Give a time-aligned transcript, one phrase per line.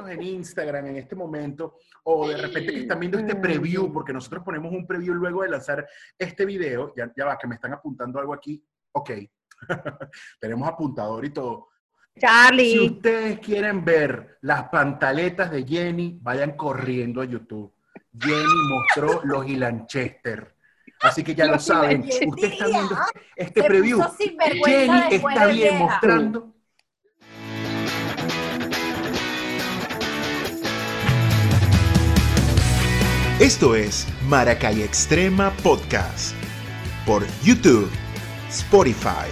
[0.00, 4.42] en Instagram en este momento o de repente que están viendo este preview, porque nosotros
[4.44, 5.86] ponemos un preview luego de lanzar
[6.18, 9.10] este video, ya, ya va, que me están apuntando algo aquí, ok,
[10.40, 11.68] tenemos apuntador y todo.
[12.18, 12.72] Charlie.
[12.72, 17.72] Si ustedes quieren ver las pantaletas de Jenny, vayan corriendo a YouTube.
[18.18, 20.54] Jenny mostró los Lanchester.
[21.00, 22.02] Así que ya lo saben.
[22.02, 22.98] Ustedes están viendo
[23.34, 24.00] este preview.
[24.64, 26.54] Jenny está bien mostrando.
[33.42, 36.32] Esto es Maracay Extrema Podcast
[37.04, 37.90] por YouTube,
[38.48, 39.26] Spotify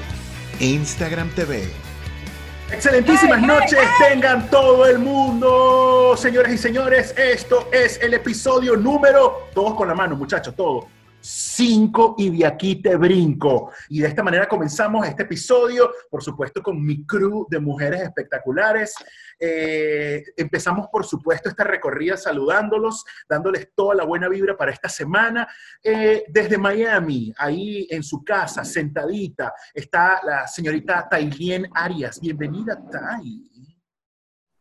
[0.59, 1.69] e Instagram TV.
[2.73, 7.15] Excelentísimas noches tengan todo el mundo, señoras y señores.
[7.17, 10.87] Esto es el episodio número, todos con la mano, muchachos, todos.
[11.21, 13.71] Cinco y de aquí te brinco.
[13.91, 18.93] Y de esta manera comenzamos este episodio, por supuesto, con mi crew de mujeres espectaculares.
[19.41, 25.49] Eh, empezamos, por supuesto, esta recorrida saludándolos, dándoles toda la buena vibra para esta semana.
[25.83, 32.21] Eh, desde Miami, ahí en su casa, sentadita, está la señorita Tailien Arias.
[32.21, 33.41] Bienvenida, Tai.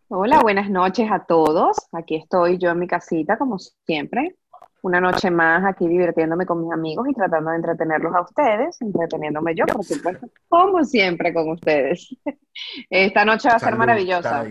[0.08, 1.78] Hola, buenas noches a todos.
[1.92, 4.38] Aquí estoy yo en mi casita, como siempre
[4.82, 9.56] una noche más aquí divirtiéndome con mis amigos y tratando de entretenerlos a ustedes, entreteniéndome
[9.56, 12.16] yo, por supuesto, como siempre con ustedes.
[12.90, 14.44] Esta noche va a ser maravillosa,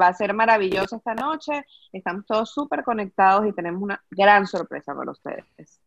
[0.00, 4.94] va a ser maravillosa esta noche, estamos todos súper conectados y tenemos una gran sorpresa
[4.94, 5.80] para ustedes.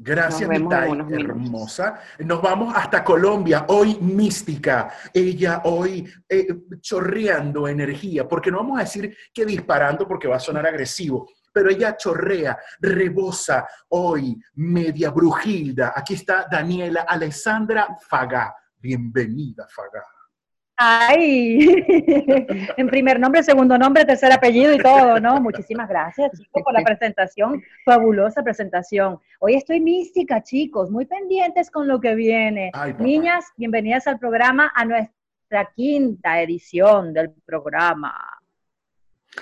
[0.00, 2.00] Gracias, Mitai, hermosa.
[2.20, 6.46] Nos vamos hasta Colombia, hoy mística, ella hoy eh,
[6.80, 11.70] chorreando energía, porque no vamos a decir que disparando porque va a sonar agresivo, pero
[11.70, 15.92] ella chorrea, rebosa hoy, media brujilda.
[15.92, 18.54] Aquí está Daniela Alessandra Fagá.
[18.76, 20.04] Bienvenida, Fagá.
[20.76, 21.58] Ay,
[22.76, 25.40] en primer nombre, segundo nombre, tercer apellido y todo, ¿no?
[25.40, 29.18] Muchísimas gracias, chicos, por la presentación, fabulosa presentación.
[29.40, 32.70] Hoy estoy mística, chicos, muy pendientes con lo que viene.
[33.00, 38.37] Niñas, bienvenidas al programa, a nuestra quinta edición del programa.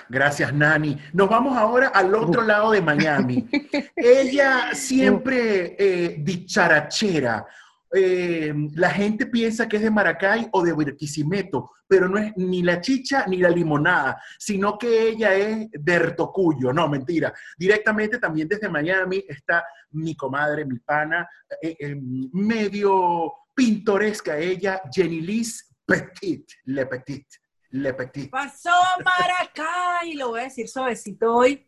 [0.09, 0.97] Gracias, Nani.
[1.13, 3.47] Nos vamos ahora al otro lado de Miami.
[3.95, 7.45] Ella siempre eh, dicharachera.
[7.93, 12.61] Eh, la gente piensa que es de Maracay o de Barquisimeto, pero no es ni
[12.61, 16.73] la chicha ni la limonada, sino que ella es de Ertocuyo.
[16.73, 17.33] No, mentira.
[17.57, 21.27] Directamente también desde Miami está mi comadre, mi pana,
[21.61, 21.95] eh,
[22.33, 27.25] medio pintoresca ella, Jenny Liz Petit, Le Petit.
[27.71, 28.29] Le Petit.
[28.29, 28.71] Pasó
[29.03, 31.65] Maracay, lo voy a decir suavecito hoy,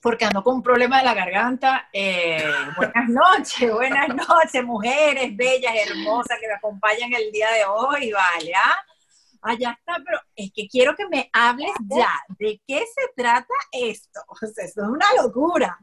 [0.00, 1.88] porque ando con un problema de la garganta.
[1.92, 2.42] Eh,
[2.76, 8.52] buenas noches, buenas noches, mujeres bellas, hermosas que me acompañan el día de hoy, ¿vale?
[8.56, 8.76] ¿Ah?
[9.46, 12.10] Allá está, pero es que quiero que me hables ya.
[12.38, 14.20] ¿De qué se trata esto?
[14.28, 15.78] O sea, esto es una locura.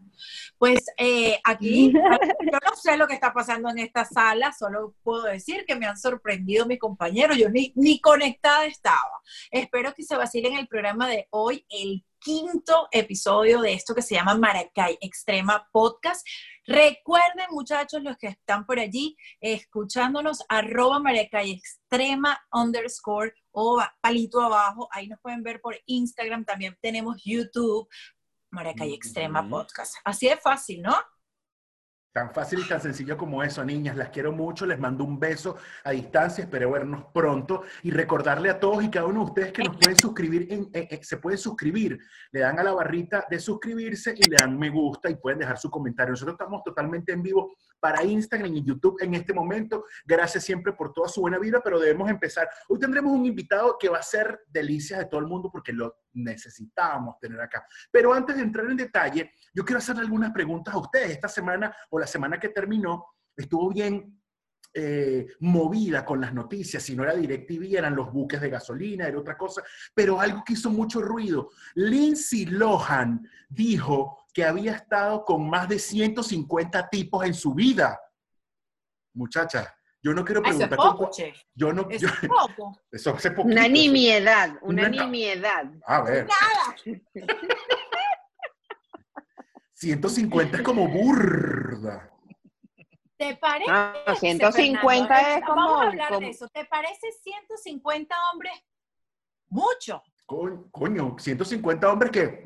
[0.58, 5.24] Pues eh, aquí, yo no sé lo que está pasando en esta sala, solo puedo
[5.24, 9.22] decir que me han sorprendido mis compañeros, yo ni, ni conectada estaba.
[9.52, 14.16] Espero que se vacilen el programa de hoy, el quinto episodio de esto que se
[14.16, 16.26] llama Maracay Extrema Podcast.
[16.66, 24.90] Recuerden, muchachos, los que están por allí escuchándonos, arroba Maracay Extrema underscore o palito abajo.
[24.92, 26.44] Ahí nos pueden ver por Instagram.
[26.44, 27.88] También tenemos YouTube,
[28.52, 29.96] Maracay Extrema Podcast.
[30.04, 30.96] Así de fácil, ¿no?
[32.14, 33.98] Tan fácil y tan sencillo como eso, niñas.
[33.98, 38.60] Las quiero mucho, les mando un beso a distancia, espero vernos pronto y recordarle a
[38.60, 41.98] todos y cada uno de ustedes que nos pueden suscribir, en, se pueden suscribir,
[42.32, 45.58] le dan a la barrita de suscribirse y le dan me gusta y pueden dejar
[45.58, 46.12] su comentario.
[46.12, 49.84] Nosotros estamos totalmente en vivo para Instagram y YouTube en este momento.
[50.06, 52.48] Gracias siempre por toda su buena vida, pero debemos empezar.
[52.70, 55.94] Hoy tendremos un invitado que va a ser delicias de todo el mundo porque lo
[56.14, 57.68] necesitábamos tener acá.
[57.92, 61.12] Pero antes de entrar en detalle, yo quiero hacer algunas preguntas a ustedes.
[61.12, 63.06] Esta semana o la semana que terminó
[63.36, 64.23] estuvo bien
[64.74, 69.20] eh, movida con las noticias, si no era DirecTV, eran los buques de gasolina, era
[69.20, 69.62] otra cosa,
[69.94, 71.52] pero algo que hizo mucho ruido.
[71.76, 78.00] Lindsay Lohan dijo que había estado con más de 150 tipos en su vida.
[79.14, 80.78] Muchacha, yo no quiero preguntar.
[81.56, 81.88] Yo no.
[81.90, 82.82] Eso es poco.
[82.92, 83.48] Eso hace poco.
[83.48, 85.72] Una nimiedad, una, nimiedad.
[85.86, 86.28] A ver.
[86.28, 86.76] Nada.
[89.74, 92.13] 150 es como burda.
[93.18, 93.72] ¿Te parece?
[93.72, 95.56] No, 150 es como.
[95.56, 96.48] Vamos a hablar de eso.
[96.50, 98.54] ¿Te parece 150 hombres
[99.50, 100.02] mucho?
[100.26, 102.44] Coño, 150 hombres que.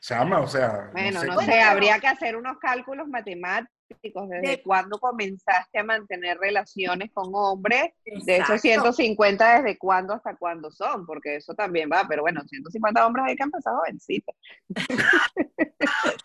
[0.00, 0.90] Chama, o sea.
[0.92, 6.38] Bueno, no sé, habría que hacer unos cálculos matemáticos ¿desde De- cuándo comenzaste a mantener
[6.38, 7.92] relaciones con hombres?
[8.24, 11.06] De esos 150, ¿desde cuándo hasta cuándo son?
[11.06, 14.34] Porque eso también va, pero bueno, 150 hombres hay que han empezado jovencitos.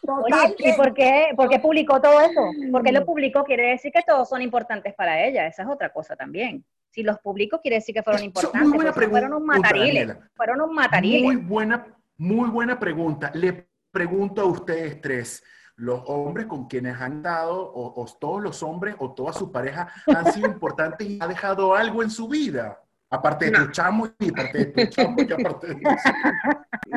[0.07, 2.41] Oye, ¿y por qué, por qué publicó todo eso?
[2.71, 5.47] Porque lo publicó quiere decir que todos son importantes para ella.
[5.47, 6.63] Esa es otra cosa también.
[6.91, 8.61] Si los publicó quiere decir que fueron Eso, importantes.
[8.67, 10.07] muy buena pues, fueron unos pregunta, matariles.
[10.07, 10.29] Daniela.
[10.35, 11.23] Fueron unos matariles.
[11.23, 11.87] Muy buena,
[12.17, 13.31] muy buena pregunta.
[13.33, 15.43] Le pregunto a ustedes tres,
[15.77, 19.91] los hombres con quienes han dado, o, o todos los hombres o toda su pareja
[20.07, 22.81] han sido importantes y ha dejado algo en su vida.
[23.09, 25.81] Aparte de tu chamo y aparte de tu chamo y aparte de tu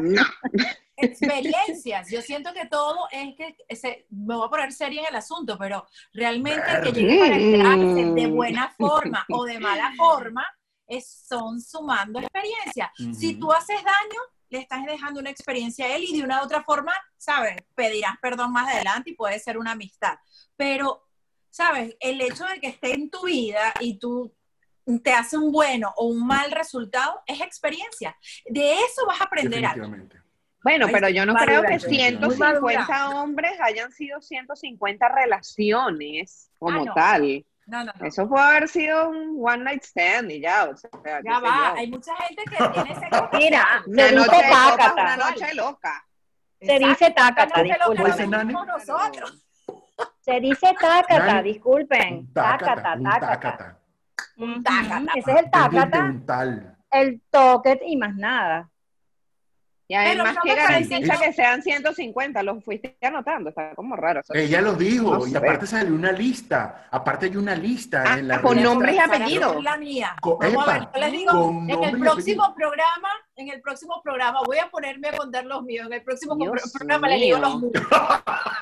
[0.00, 0.22] No.
[0.96, 2.10] experiencias.
[2.10, 5.56] Yo siento que todo es que se- me voy a poner seria en el asunto,
[5.58, 10.44] pero realmente el que llegue para quedarse de buena forma o de mala forma
[10.86, 12.90] es, son sumando experiencia.
[12.96, 13.40] Si Ujú.
[13.40, 16.62] tú haces daño, le estás dejando una experiencia a él y de una u otra
[16.62, 17.56] forma, ¿sabes?
[17.74, 20.18] Pedirás perdón más adelante y puede ser una amistad.
[20.56, 21.06] Pero,
[21.50, 21.96] ¿sabes?
[22.00, 24.34] El hecho de que esté en tu vida y tú
[25.02, 28.16] te hace un bueno o un mal resultado es experiencia.
[28.46, 29.88] De eso vas a aprender algo.
[30.64, 33.10] Bueno, pero yo no madura, creo que sí, muy 150 madura.
[33.20, 36.94] hombres hayan sido 150 relaciones como Ah, no.
[36.94, 37.46] tal.
[37.68, 38.06] No, no, no.
[38.06, 40.90] Eso puede haber sido un one night stand y ya, o sea,
[41.22, 41.76] Ya va, yo.
[41.76, 44.92] hay mucha gente que tiene sexo Mira, Una se noche dice tácata.
[45.02, 46.04] una noche loca.
[46.60, 48.30] Se dice tácata, Pues, disculpen.
[48.30, 49.44] Tenemos nosotros.
[50.20, 52.32] Se dice tácata, disculpen.
[52.32, 53.78] Tácata, Tácata,
[54.38, 55.12] un tácata.
[55.14, 56.14] Ese es el tácata,
[56.90, 58.68] el toque y más nada.
[59.90, 62.42] Y además, no ¿qué me parece- garantiza es- que sean 150?
[62.42, 64.20] Los fuiste anotando, está como raro.
[64.20, 64.34] eso.
[64.34, 65.38] Ella los dijo, No y sé.
[65.38, 66.86] aparte salió una lista.
[66.90, 69.62] Aparte hay una lista Ah, en la con nombres y apellidos.
[69.64, 70.14] La mía.
[70.22, 74.58] Vamos a ver, yo les digo, en el próximo programa, en el próximo programa, voy
[74.58, 75.86] a ponerme a contar los míos.
[75.86, 77.72] En el próximo Dios programa les digo los míos.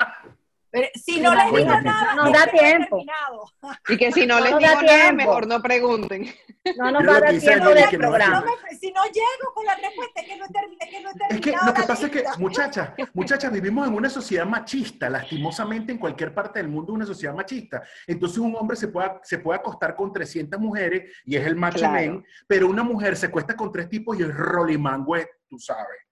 [0.79, 2.97] Pero si no les digo nada, nos es da tiempo.
[2.97, 3.51] terminado.
[3.89, 5.15] Y que si no No les digo da nada, tiempo.
[5.15, 6.33] mejor no pregunten.
[6.77, 8.45] No nos va a dar tiempo del no, programa.
[8.79, 11.11] si no llego con la respuesta, es que no he, termi- es que no he
[11.11, 15.09] Es que terminado lo que pasa es que, muchachas, muchachas, vivimos en una sociedad machista,
[15.09, 17.83] lastimosamente en cualquier parte del mundo una sociedad machista.
[18.05, 21.79] Entonces un hombre se puede, se puede acostar con 300 mujeres y es el macho
[21.79, 21.93] Claro.
[21.93, 26.06] men, pero una mujer se acuesta con tres tipos y es rolimangüe, tú sabes.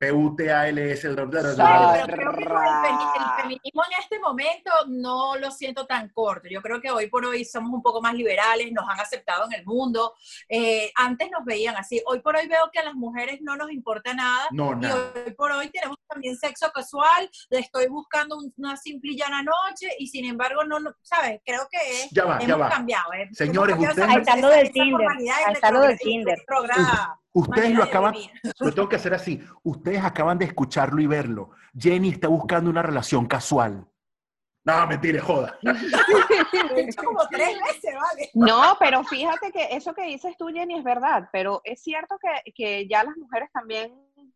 [0.00, 1.08] P-U-T-A-L-S.
[1.08, 6.08] Ay, pero creo que el, femi- el feminismo en este momento no lo siento tan
[6.08, 6.48] corto.
[6.50, 9.52] Yo creo que hoy por hoy somos un poco más liberales, nos han aceptado en
[9.60, 10.14] el mundo.
[10.48, 12.02] Eh, antes nos veían así.
[12.06, 14.46] Hoy por hoy veo que a las mujeres no nos importa nada.
[14.52, 19.12] No, Y hoy por hoy tenemos también sexo casual, le estoy buscando un- una simple
[19.12, 21.40] y llana noche y sin embargo, no, no- ¿sabes?
[21.44, 22.68] Creo que es- Ya va, ya hemos va.
[22.70, 23.12] cambiado.
[23.12, 23.28] ¿eh?
[23.32, 25.06] Señores, ustedes- esa- Ahí está lo esa- del Tinder,
[25.72, 26.38] lo del Tinder.
[26.38, 28.14] retrograda Ustedes lo acaban,
[28.60, 29.40] lo tengo que hacer así.
[29.62, 31.50] Ustedes acaban de escucharlo y verlo.
[31.76, 33.86] Jenny está buscando una relación casual.
[34.62, 35.58] No, mentira, joda.
[35.62, 38.30] Lo he hecho como tres veces, ¿vale?
[38.34, 42.52] No, pero fíjate que eso que dices tú, Jenny, es verdad, pero es cierto que,
[42.52, 43.90] que ya las mujeres también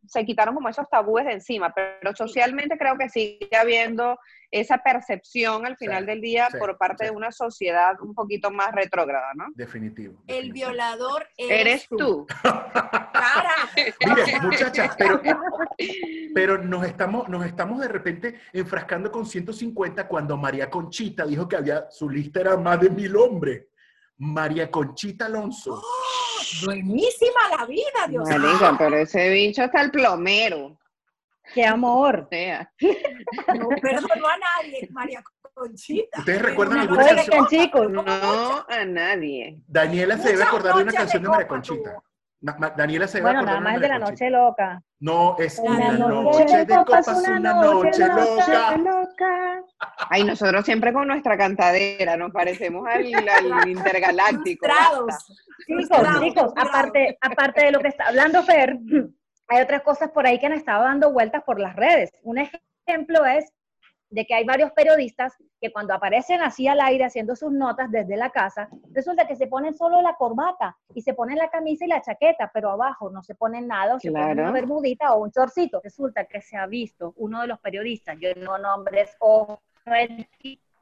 [0.07, 4.19] se quitaron como esos tabúes de encima, pero socialmente creo que sigue habiendo
[4.51, 7.11] esa percepción al final Sí, del día sí, por parte sí.
[7.11, 9.47] de una sociedad un poquito más retrógrada, ¿no?
[9.55, 10.23] Definitivo.
[10.27, 12.27] El violador Eres tú.
[14.07, 15.21] Mire, muchachas, pero,
[16.35, 21.57] pero nos, estamos, nos estamos de repente enfrascando con 150 cuando María Conchita dijo que
[21.57, 23.67] había su lista era más de mil hombres.
[24.19, 25.83] María Conchita Alonso.
[26.65, 28.77] Buenísima la vida, Dios mío.
[28.79, 30.79] Pero ese bicho está el plomero.
[31.53, 32.21] ¡Qué amor!
[32.25, 35.23] O sea, No perdonó a nadie, María
[35.53, 36.19] Conchita.
[36.21, 37.47] ¿Ustedes recuerdan Una alguna canción?
[37.49, 37.91] chicos.
[37.91, 38.05] no
[38.69, 39.63] a nadie.
[39.67, 41.91] Daniela se debe acordar de una canción de de María Conchita.
[41.93, 42.05] tuvo.
[42.77, 44.83] Daniela se Bueno, acordar nada más de el de la noche loca.
[45.01, 48.77] No, es Una una noche noche de copas, una noche loca.
[48.77, 49.63] loca.
[50.11, 54.67] Ay, nosotros siempre con nuestra cantadera, nos parecemos al, al intergaláctico.
[55.67, 58.77] Chicos, chicos, aparte, aparte de lo que está hablando Fer,
[59.49, 62.11] hay otras cosas por ahí que han estado dando vueltas por las redes.
[62.23, 63.51] Un ejemplo es
[64.11, 68.17] de que hay varios periodistas que cuando aparecen así al aire haciendo sus notas desde
[68.17, 71.89] la casa, resulta que se ponen solo la corbata y se ponen la camisa y
[71.89, 75.33] la chaqueta, pero abajo no se ponen nada o se ponen una bermudita o un
[75.33, 75.81] chorcito.
[75.83, 79.61] Resulta que se ha visto uno de los periodistas, yo no nombres o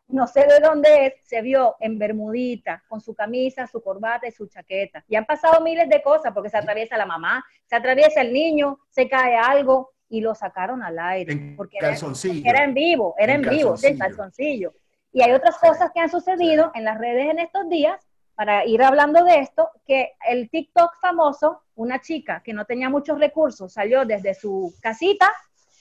[0.08, 4.32] no sé de dónde es, se vio en bermudita, con su camisa, su corbata y
[4.32, 5.04] su chaqueta.
[5.08, 8.78] Y han pasado miles de cosas, porque se atraviesa la mamá, se atraviesa el niño,
[8.90, 11.32] se cae algo, y lo sacaron al aire.
[11.32, 11.96] En porque era,
[12.44, 14.74] era en vivo, era En en, vivo, sí, calzoncillo.
[15.10, 17.98] Y hay otras cosas que han sucedido en las redes en estos días,
[18.34, 23.18] para ir hablando de esto, que el TikTok famoso, una chica que no tenía muchos
[23.18, 25.32] recursos, salió desde su casita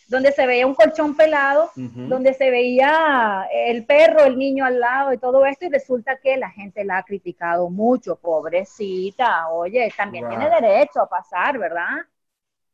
[0.08, 2.08] donde se veía un colchón pelado, Ujú.
[2.08, 6.36] donde se veía el perro, el niño al lado y todo esto, y resulta que
[6.38, 10.38] la gente la ha criticado mucho, pobrecita, oye, también Wow.
[10.38, 11.98] tiene derecho a pasar, ¿verdad?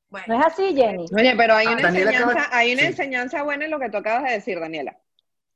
[0.10, 1.06] Bueno, ¿No es así, Jenny?
[1.18, 2.88] Oye, pero hay Ah, una, Daniela enseñanza, acaba- hay una sí.
[2.88, 4.98] enseñanza buena en lo que tú acabas de decir, Daniela.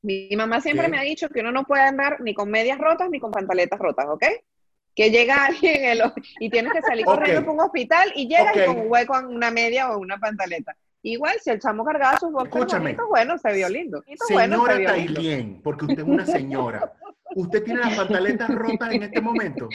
[0.02, 0.92] Mi, mi mamá siempre ¿Qué?
[0.92, 3.80] me ha dicho que uno no puede andar ni con medias rotas ni con pantaletas
[3.80, 4.24] rotas, ¿ok?
[4.96, 6.02] Que llega alguien el-
[6.40, 9.28] y tienes que salir corriendo para un hospital y llegas y con un hueco en
[9.28, 10.76] una media o una pantaleta.
[11.04, 12.84] Igual, si el chamo cargaba sus Escúchame.
[12.84, 14.04] bonitos, bueno, se vio lindo.
[14.06, 15.62] Bonito, bueno, Señora se vio lindo.
[15.64, 16.94] Porque usted es una señora.
[17.36, 19.70] ¿Usted tiene las pantaletas rotas en este momento?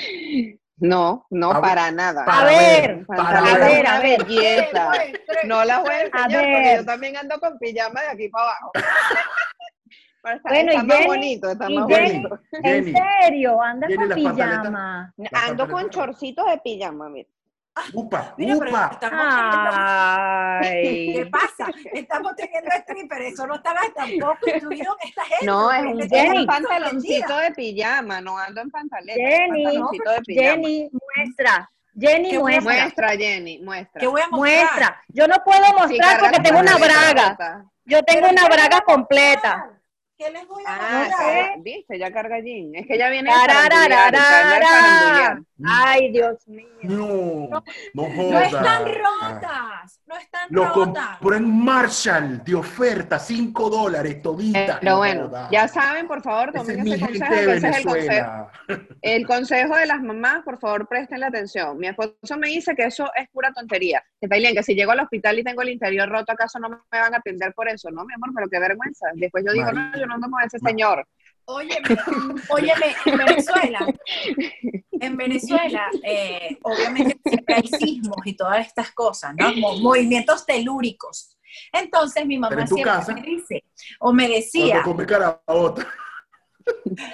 [0.78, 2.24] No, no, A ver, para nada.
[2.26, 3.86] A ver, para Pantaletas ver.
[3.86, 4.24] A ver.
[4.26, 4.92] belleza.
[5.44, 6.76] No las voy a enseñar porque ver.
[6.78, 8.72] yo también ando con pijama de aquí para abajo.
[10.22, 12.40] Pero está, Bueno, y está más Jenny- bonito, está más Jenny- bonito.
[12.62, 13.62] Jenny, ¿En serio?
[13.62, 15.14] ¿Andas Jenny, con las pijama?
[15.16, 17.28] las Ando con chorcitos de pijama, mira.
[17.92, 18.90] Upa, mira, pero upa.
[18.92, 19.70] estamos teniendo-
[20.62, 21.70] ¿Qué pasa?
[21.92, 25.46] Estamos teniendo stripper, eso no estaba tampoco incluido en esta gente.
[25.46, 26.46] No, es un, Jenny.
[26.46, 29.20] pantaloncito de pijama, no ando en pantaleta.
[29.20, 30.50] Jenny, de pijama.
[30.52, 31.70] Jenny, muestra.
[31.98, 32.62] Jenny, muestra.
[32.72, 34.00] Muestra, Jenny, muestra.
[34.00, 34.58] ¿Qué voy a mostrar?
[34.60, 35.02] Muestra.
[35.08, 37.64] Yo no puedo mostrar porque tengo una braga.
[37.84, 39.70] Yo tengo Pero una ¿qué les braga completa.
[40.16, 42.74] ¿Qué les voy a Ah, ya, viste, ya carga Jean.
[42.74, 43.30] Es que ya viene.
[45.66, 46.66] Ay, Dios mío.
[46.84, 47.62] No, no
[47.94, 48.46] No jodas.
[48.52, 50.05] están rotas, no
[50.50, 54.78] Lo compró en Marshall de oferta, 5 dólares, toditas.
[54.80, 57.68] Pero no bueno, ya saben, por favor, Ese tomen es mi ese gente consejo, ese
[57.68, 58.06] es el consejo.
[58.06, 58.52] Venezuela.
[59.02, 61.78] El consejo de las mamás, por favor, prestenle atención.
[61.78, 64.02] Mi esposo me dice que eso es pura tontería.
[64.20, 66.76] Que Tailén, que si llego al hospital y tengo el interior roto, ¿acaso no me
[66.90, 67.90] van a atender por eso?
[67.90, 69.06] No, mi amor, pero qué vergüenza.
[69.14, 71.06] Después yo digo, no, yo no ando con ese señor.
[71.48, 71.96] Óyeme,
[72.50, 73.86] óyeme, en Venezuela,
[74.92, 79.52] en Venezuela, eh, obviamente siempre hay sismos y todas estas cosas, ¿no?
[79.54, 81.38] Mo- movimientos telúricos.
[81.72, 83.64] Entonces mi mamá en siempre casa- me dice,
[84.00, 85.86] o me decía, caraota.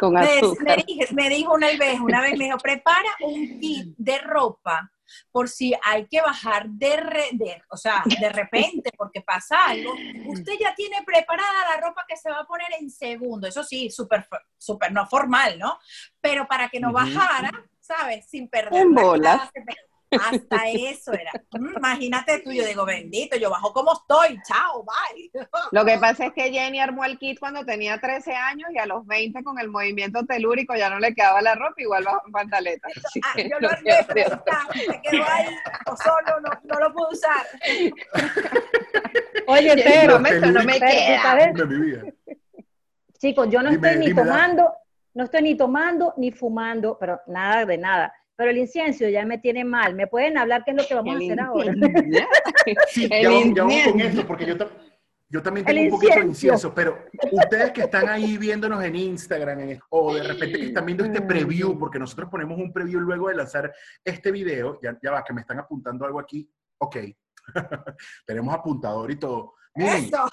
[0.00, 0.20] Con me,
[0.64, 4.90] me dije- me dijo una vez, una vez me dijo, prepara un kit de ropa
[5.30, 9.92] por si hay que bajar de, re- de- o sea, de repente porque pasa algo,
[10.26, 13.90] usted ya tiene preparada la ropa que se va a poner en segundo, eso sí,
[13.90, 14.26] súper,
[14.58, 15.78] súper no formal, ¿no?
[16.20, 18.26] Pero para que no bajara, ¿sabes?
[18.28, 19.50] Sin perder En la bolas.
[19.50, 19.64] clase,
[20.20, 21.32] hasta eso era.
[21.52, 25.30] Mm, Imagínate tú, yo digo, bendito, yo bajo como estoy, chao, bye.
[25.72, 28.86] Lo que pasa es que Jenny armó el kit cuando tenía 13 años y a
[28.86, 32.32] los 20 con el movimiento telúrico ya no le quedaba la ropa, igual bajo en
[32.32, 32.88] pantaleta.
[33.04, 34.38] Así Ah, yo no lo armé, pero razón.
[34.46, 35.46] está, se quedó ahí,
[35.86, 37.46] o solo, no, no lo pude usar.
[39.46, 41.52] Oye, pero, no eso no me queda.
[43.18, 44.72] chicos, yo no Dime, estoy ni tomando,
[45.14, 48.14] no estoy ni tomando ni fumando, pero nada de nada.
[48.36, 49.94] Pero el incienso ya me tiene mal.
[49.94, 51.72] ¿Me pueden hablar qué es lo que vamos a El hacer ahora?
[52.88, 54.54] Sí, El ya vamos, ya vamos con esto, porque yo,
[55.28, 56.74] yo también El tengo un poquito de incienso.
[56.74, 61.04] pero ustedes que están ahí viéndonos en Instagram en- o de repente que están viendo
[61.04, 63.72] este preview, porque nosotros ponemos un preview luego de lanzar
[64.04, 66.48] este video, ya, ya va, que me están apuntando algo aquí.
[66.78, 66.96] Ok,
[68.26, 69.54] tenemos apuntador y todo.
[69.74, 70.28] Miren, Eso.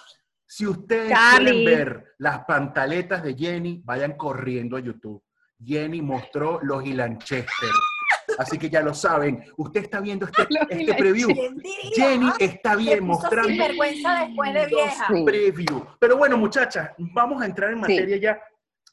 [0.46, 1.64] si ustedes Charlie.
[1.66, 5.22] quieren ver las pantaletas de Jenny, vayan corriendo a YouTube.
[5.64, 7.70] Jenny mostró los Lanchester.
[8.38, 9.44] Así que ya lo saben.
[9.58, 11.30] Usted está viendo este, este preview.
[11.94, 15.08] Jenny está bien mostrando sinvergüenza después de vieja.
[15.08, 15.24] Sí.
[15.26, 15.86] preview.
[16.00, 17.82] Pero bueno, muchachas, vamos a entrar en Sí.
[17.82, 18.40] materia ya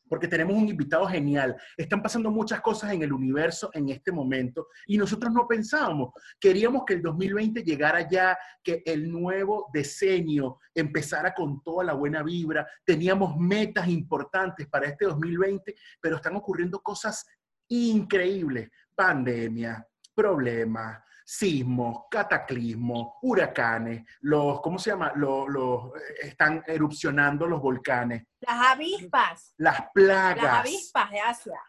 [0.08, 1.56] porque tenemos un invitado genial.
[1.76, 6.10] Están pasando muchas cosas en el universo en este momento y nosotros no pensábamos.
[6.40, 12.22] Queríamos que el 2020 llegara ya, que el nuevo decenio empezara con toda la buena
[12.22, 12.66] vibra.
[12.84, 17.26] Teníamos metas importantes para este 2020, pero están ocurriendo cosas
[17.68, 18.70] increíbles.
[18.94, 25.12] Pandemia, problemas, sismos, cataclismos, huracanes, los, ¿cómo se llama?
[25.16, 31.60] Los, los- eh, están erupcionando los volcanes, Las avispas, las las plagas, avispas de Asia.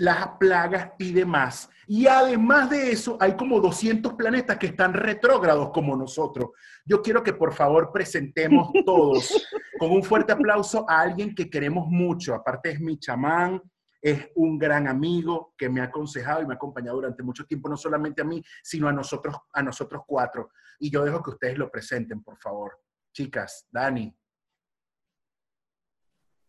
[0.00, 1.70] las plagas y demás.
[1.86, 6.50] Y además de eso, hay como 200 planetas que están retrógrados como nosotros.
[6.84, 9.46] Yo quiero que por favor presentemos todos
[9.78, 12.34] con un fuerte aplauso a alguien que queremos mucho.
[12.34, 13.62] Aparte es mi chamán,
[14.00, 17.68] es un gran amigo que me ha aconsejado y me ha acompañado durante mucho tiempo,
[17.68, 20.50] no solamente a mí, sino a nosotros, a nosotros cuatro.
[20.78, 22.78] Y yo dejo que ustedes lo presenten, por favor.
[23.12, 24.14] Chicas, Dani.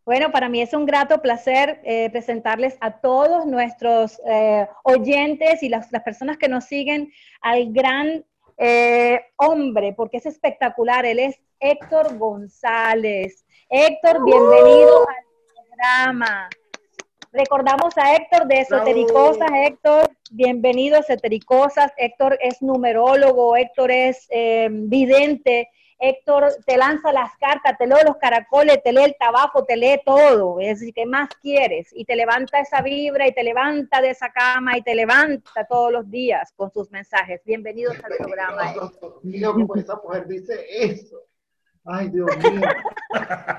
[0.06, 5.68] Bueno, para mí es un grato placer eh, presentarles a todos nuestros eh, oyentes y
[5.68, 7.12] las, las personas que nos siguen
[7.42, 8.26] al gran
[8.58, 11.06] eh, hombre, porque es espectacular.
[11.06, 13.46] Él es Héctor González.
[13.70, 15.26] Héctor, bienvenido al
[15.76, 16.50] programa.
[17.34, 19.50] Recordamos a Héctor de Esotericosas.
[19.54, 21.92] Héctor, bienvenido a Esotericosas.
[21.98, 25.70] Héctor es numerólogo, Héctor es eh, vidente,
[26.00, 30.00] Héctor te lanza las cartas, te lee los caracoles, te lee el tabaco, te lee
[30.06, 30.60] todo.
[30.62, 31.90] Es decir, ¿qué más quieres?
[31.92, 35.92] Y te levanta esa vibra y te levanta de esa cama y te levanta todos
[35.92, 37.42] los días con sus mensajes.
[37.44, 38.74] Bienvenidos al programa.
[38.74, 41.18] Dios mío, como esa mujer dice eso.
[41.84, 42.62] Ay, Dios mío.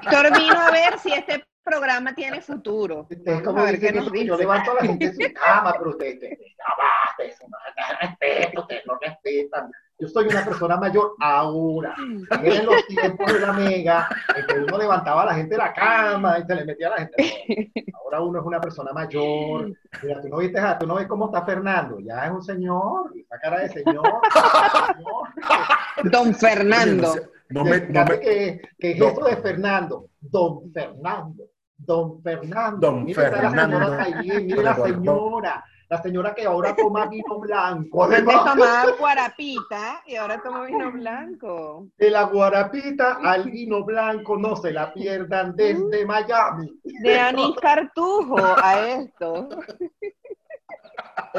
[0.02, 3.06] Héctor vino a ver si este programa tiene futuro.
[3.10, 4.36] Es como a ver qué que nos yo dice.
[4.36, 7.98] levanto a la gente de su cama, pero ustedes, ustedes, ya basta, eso no da
[8.08, 9.70] respeto, ustedes no respetan.
[10.00, 11.92] Yo soy una persona mayor ahora.
[12.40, 15.72] Vienen los tiempos de la mega, en que uno levantaba a la gente de la
[15.72, 17.72] cama y se le metía a la gente.
[18.04, 19.72] Ahora uno es una persona mayor.
[20.02, 21.98] Mira, tú no viste, a- tú no ves cómo está Fernando.
[21.98, 24.04] Ya es un señor, esa cara de señor.
[26.04, 27.14] Don Fernando.
[27.50, 29.08] No me, no me- que, que es no.
[29.08, 30.06] eso de Fernando.
[30.20, 31.44] Don Fernando.
[31.78, 32.90] Don Fernando.
[32.90, 35.64] Don Mire esa la señora Caillén, mire la señora.
[35.90, 38.04] La señora que ahora toma vino blanco.
[38.04, 41.86] Antes tomaba guarapita y ahora tomo vino blanco.
[41.96, 46.78] de la guarapita al vino blanco, no se la pierdan desde Miami.
[47.02, 49.48] De anís cartujo a esto.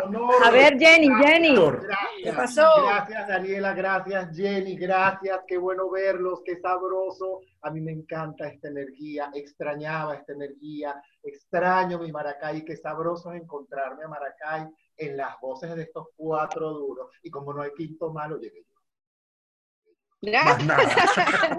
[0.03, 0.35] Honor.
[0.43, 1.55] A ver, Jenny, Jenny.
[1.55, 1.97] Gracias.
[2.23, 2.67] ¿Qué pasó?
[2.83, 3.73] Gracias, Daniela.
[3.73, 4.77] Gracias, Jenny.
[4.77, 5.39] Gracias.
[5.47, 6.41] Qué bueno verlos.
[6.45, 7.41] Qué sabroso.
[7.61, 9.29] A mí me encanta esta energía.
[9.33, 11.01] Extrañaba esta energía.
[11.23, 12.63] Extraño mi Maracay.
[12.63, 14.67] Qué sabroso es encontrarme a Maracay
[14.97, 17.11] en las voces de estos cuatro duros.
[17.23, 20.31] Y como no hay quinto malo, llegué yo.
[20.31, 20.57] nada.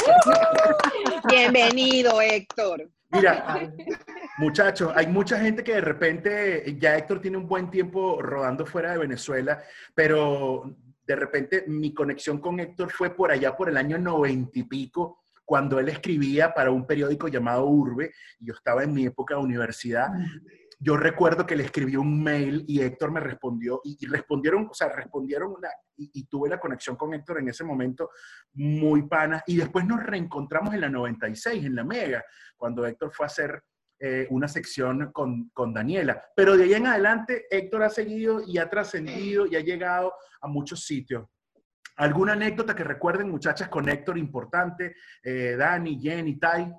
[1.29, 2.89] Bienvenido, Héctor.
[3.11, 3.73] Mira,
[4.39, 8.93] muchachos, hay mucha gente que de repente, ya Héctor tiene un buen tiempo rodando fuera
[8.93, 9.63] de Venezuela,
[9.95, 10.77] pero
[11.07, 15.25] de repente mi conexión con Héctor fue por allá por el año noventa y pico,
[15.45, 19.41] cuando él escribía para un periódico llamado Urbe, y yo estaba en mi época de
[19.41, 20.09] universidad.
[20.83, 24.89] Yo recuerdo que le escribí un mail y Héctor me respondió, y, respondieron, o sea,
[24.89, 25.55] respondieron
[25.97, 28.11] y tuve la conexión con Héctor en ese momento
[28.55, 32.25] muy pana, y después nos reencontramos en la 96, en la Mega,
[32.57, 33.63] cuando Héctor fue a hacer
[34.03, 36.25] eh, una sección con, con Daniela.
[36.35, 40.49] Pero de ahí en adelante, Héctor ha seguido y ha trascendido y ha llegado a
[40.49, 41.27] muchos sitios.
[41.97, 44.97] ¿Alguna anécdota que recuerden, muchachas, con Héctor importante?
[45.23, 46.73] Eh, Dani, Jenny, Tai.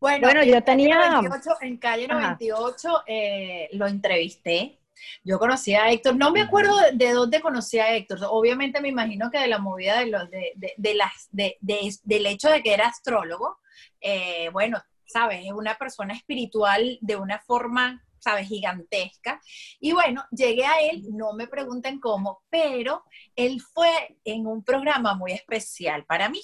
[0.00, 2.20] Bueno, Bueno, en yo Calle tenía- 98, en calle Ajá.
[2.20, 4.78] 98 eh, lo entrevisté.
[5.24, 8.18] Yo conocí a Héctor, no me acuerdo de, de dónde conocí a Héctor.
[8.30, 11.94] Obviamente me imagino que de la movida de los, de, de- de las, de- de-
[12.02, 13.58] del hecho de que era astrólogo.
[14.00, 19.40] Eh, bueno, sabes, es una persona espiritual de una forma, sabes, gigantesca.
[19.80, 23.04] Y bueno, llegué a él, no me pregunten cómo, pero
[23.34, 26.40] él fue en un programa muy especial para mí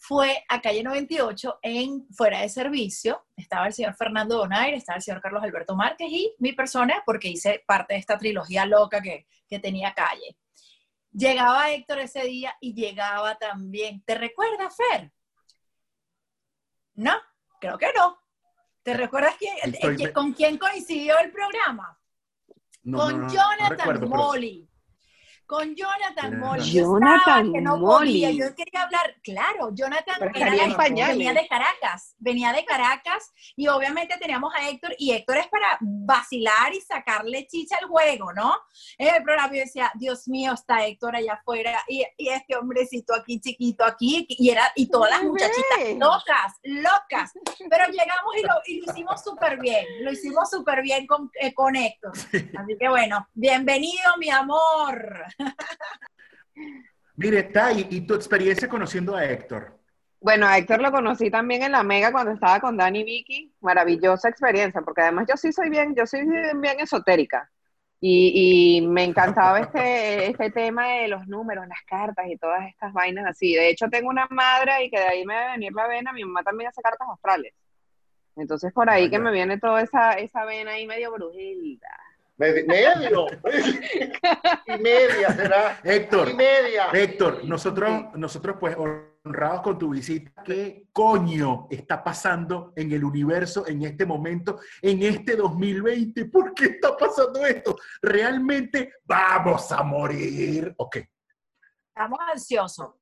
[0.00, 3.26] fue a calle 98 en fuera de servicio.
[3.36, 7.28] Estaba el señor Fernando Donaire, estaba el señor Carlos Alberto Márquez y mi persona, porque
[7.28, 10.36] hice parte de esta trilogía loca que, que tenía calle.
[11.12, 14.02] Llegaba Héctor ese día y llegaba también.
[14.04, 15.12] ¿Te recuerdas, Fer?
[16.94, 17.12] No,
[17.60, 18.18] creo que no.
[18.82, 21.98] ¿Te recuerdas quién- Estoy- eh, con quién coincidió el programa?
[22.82, 24.68] No, con no, no, no Jonathan recuerdo, pero- Molly.
[25.48, 26.38] Con Jonathan Jonathan.
[26.40, 26.72] Molly.
[26.72, 28.22] Yo estaba Jonathan que no Molly.
[28.22, 28.30] podía.
[28.30, 29.14] Yo quería hablar.
[29.22, 31.16] Claro, Jonathan era pañales.
[31.16, 32.14] venía de Caracas.
[32.18, 37.46] Venía de Caracas y obviamente teníamos a Héctor y Héctor es para vacilar y sacarle
[37.46, 38.54] chicha al juego, ¿no?
[38.98, 43.14] En el programa yo decía, Dios mío, está Héctor allá afuera y, y este hombrecito
[43.14, 47.32] aquí, chiquito aquí, y, era, y todas las muchachitas locas, locas.
[47.70, 51.54] Pero llegamos y lo, y lo hicimos súper bien, lo hicimos súper bien con, eh,
[51.54, 52.12] con Héctor.
[52.16, 55.24] Así que bueno, bienvenido, mi amor.
[57.16, 59.78] Mire, Tai, ¿y tu experiencia conociendo a Héctor?
[60.20, 63.54] Bueno, a Héctor lo conocí también en la Mega cuando estaba con Dani y Vicky.
[63.60, 67.50] Maravillosa experiencia, porque además yo sí soy bien, yo soy bien, bien esotérica.
[68.00, 72.92] Y, y me encantaba este, este tema de los números, las cartas y todas estas
[72.92, 73.54] vainas así.
[73.54, 76.12] De hecho, tengo una madre y que de ahí me debe venir la vena.
[76.12, 77.54] Mi mamá también hace cartas astrales.
[78.36, 79.10] Entonces, por ahí Vaya.
[79.10, 81.88] que me viene toda esa, esa vena ahí medio brujilda.
[82.38, 83.26] Medi- Medio.
[84.66, 85.80] y media será.
[85.82, 86.88] Héctor, Y media.
[86.92, 93.66] Héctor, nosotros, nosotros pues honrados con tu visita, ¿qué coño está pasando en el universo
[93.66, 96.26] en este momento, en este 2020?
[96.26, 97.76] ¿Por qué está pasando esto?
[98.00, 100.72] ¿Realmente vamos a morir?
[100.76, 100.98] Ok.
[101.88, 102.94] Estamos ansiosos.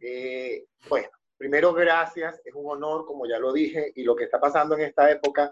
[0.00, 4.38] Eh, bueno, primero gracias, es un honor, como ya lo dije, y lo que está
[4.38, 5.50] pasando en esta época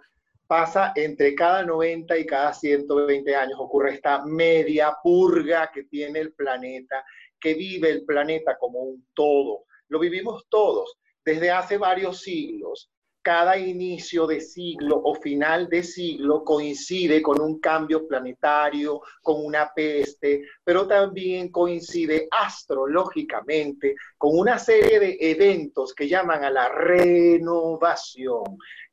[0.48, 6.32] pasa entre cada 90 y cada 120 años, ocurre esta media purga que tiene el
[6.32, 7.04] planeta,
[7.38, 9.66] que vive el planeta como un todo.
[9.88, 12.90] Lo vivimos todos desde hace varios siglos.
[13.28, 19.70] Cada inicio de siglo o final de siglo coincide con un cambio planetario, con una
[19.74, 28.44] peste, pero también coincide astrológicamente con una serie de eventos que llaman a la renovación,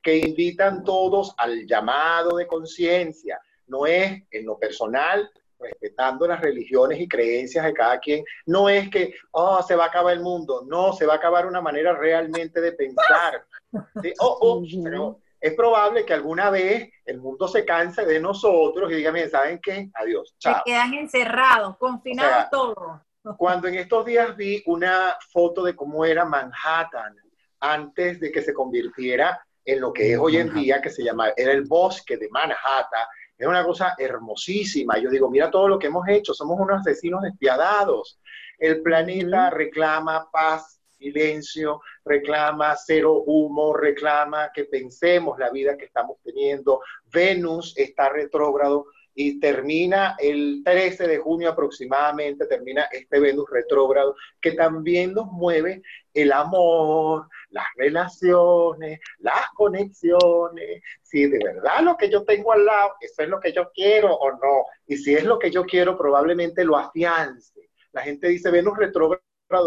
[0.04, 3.40] que invitan todos al llamado de conciencia.
[3.68, 8.90] No es en lo personal, respetando las religiones y creencias de cada quien, no es
[8.90, 11.94] que, oh, se va a acabar el mundo, no, se va a acabar una manera
[11.94, 13.46] realmente de pensar.
[14.20, 18.96] Oh, oh, pero es probable que alguna vez el mundo se canse de nosotros y
[18.96, 19.90] diga, miren, ¿saben qué?
[19.96, 20.62] Adiós, chao.
[20.66, 23.02] Se quedan encerrados, confinados todos.
[23.38, 27.16] Cuando en estos días vi una foto de cómo era Manhattan
[27.60, 31.30] antes de que se convirtiera en lo que es hoy en día, que se llama,
[31.36, 33.06] era el bosque de Manhattan,
[33.38, 34.98] es una cosa hermosísima.
[34.98, 38.20] Yo digo, mira todo lo que hemos hecho, somos unos asesinos despiadados.
[38.58, 46.18] El planeta reclama paz, silencio, reclama cero humo, reclama que pensemos la vida que estamos
[46.24, 46.82] teniendo.
[47.12, 54.52] Venus está retrógrado y termina el 13 de junio aproximadamente, termina este Venus retrógrado, que
[54.52, 55.82] también nos mueve
[56.14, 62.92] el amor, las relaciones, las conexiones, si de verdad lo que yo tengo al lado,
[63.00, 65.98] eso es lo que yo quiero o no, y si es lo que yo quiero,
[65.98, 67.70] probablemente lo afiance.
[67.94, 69.22] La gente dice Venus retrógrado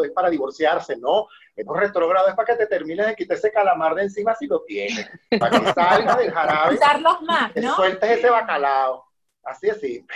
[0.05, 1.27] es para divorciarse, no.
[1.57, 4.63] Venus retrógrado es para que te termines de quitar ese calamar de encima si lo
[4.65, 5.09] tienes,
[5.41, 7.75] para que salgas del jarabe, Usarlos más, ¿no?
[7.77, 9.08] sueltes ese bacalao.
[9.45, 10.15] Así es simple.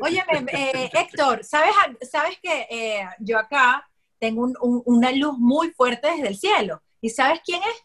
[0.00, 1.74] Oye, eh, Héctor, ¿sabes,
[2.10, 3.88] sabes que eh, yo acá
[4.18, 6.82] tengo un- un- una luz muy fuerte desde el cielo?
[7.00, 7.84] ¿Y sabes quién es?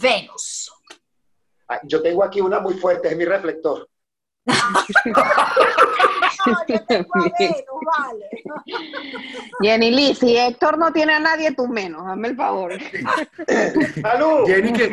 [0.00, 0.70] Venus.
[1.68, 3.88] Ah, Yo tengo aquí una muy fuerte, es mi reflector.
[4.46, 4.54] No,
[6.68, 7.64] yo tengo a Venus,
[7.96, 8.28] vale.
[9.60, 12.72] Jenny Lee, si Héctor no tiene a nadie, tú menos, hazme el favor.
[14.02, 14.46] ¡Salud!
[14.46, 14.90] Jenny, que-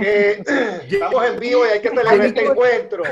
[0.90, 3.04] Que estamos en vivo y hay que celebrar este encuentro.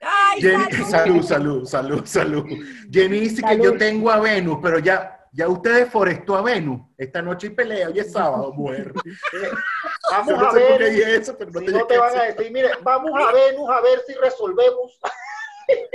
[0.00, 0.88] Ay, Jenny, salud.
[0.90, 2.44] salud, salud, salud, salud.
[2.90, 6.80] Jenny dice que yo tengo a Venus, pero ya, ya usted deforestó a Venus.
[6.96, 8.92] Esta noche hay pelea, hoy es sábado, mujer.
[10.12, 10.82] Vamos Yo no a ver.
[10.82, 12.52] eso, pero no Si tenía no te van a decir.
[12.52, 14.98] mire, vamos a Venus a ver si resolvemos.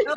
[0.05, 0.15] No.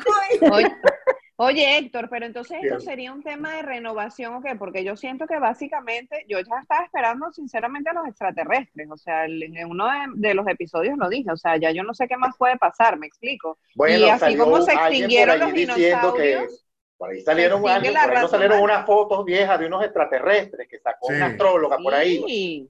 [1.35, 2.81] Oye, Héctor, pero entonces esto Bien.
[2.81, 4.55] sería un tema de renovación o qué?
[4.55, 9.25] Porque yo siento que básicamente, yo ya estaba esperando sinceramente a los extraterrestres, o sea,
[9.25, 9.93] en uno de,
[10.29, 12.99] de los episodios lo dije, o sea, ya yo no sé qué más puede pasar,
[12.99, 13.57] me explico.
[13.75, 16.65] y así como se extinguieron los diciendo que- dinosaurios,
[16.97, 20.79] Por ahí salieron, la por ahí raza salieron unas fotos viejas de unos extraterrestres que
[20.79, 21.13] sacó Sí.
[21.15, 22.23] una astróloga por ahí.
[22.27, 22.69] sí.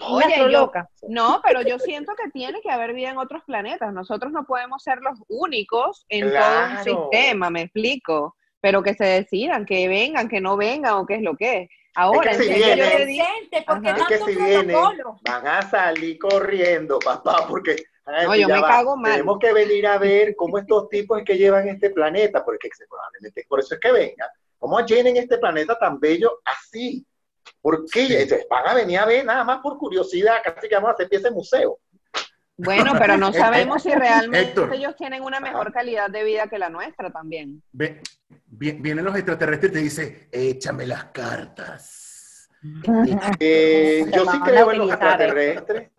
[0.00, 0.88] Oye, yo, astroloca.
[1.08, 3.92] no, pero yo siento que tiene que haber vida en otros planetas.
[3.92, 6.68] Nosotros no podemos ser los únicos en todo Claro.
[6.76, 8.36] un sistema, me explico.
[8.60, 11.68] Pero que se decidan, que vengan, que no vengan o qué es lo que es.
[11.94, 13.98] Ahora, Es que si yo vienen- te digo- Presente, ¿por qué Ajá.
[14.00, 14.76] Es que si vienen,
[15.22, 18.96] van a salir corriendo, papá, porque van a No, decir, yo "Ya me va, cago
[18.96, 19.12] mal".
[19.12, 23.44] Tenemos que venir a ver cómo estos tipos es que llevan este planeta, porque probablemente
[23.48, 24.28] por eso es que vengan.
[24.58, 27.04] ¿Cómo llenen este planeta tan bello así?
[27.60, 28.22] ¿Por qué?
[28.22, 31.08] Entonces, van a venir a ver nada más por curiosidad, casi que vamos a hacer
[31.08, 31.78] pieza de museo.
[32.56, 34.74] Bueno, pero no sabemos si realmente Héctor.
[34.74, 37.62] ellos tienen una mejor calidad de vida que la nuestra también.
[37.72, 38.00] Ve-
[38.46, 42.48] vienen los extraterrestres y te dicen, échame las cartas.
[43.38, 45.90] Eh, yo sí creo en los utilizar, extraterrestres.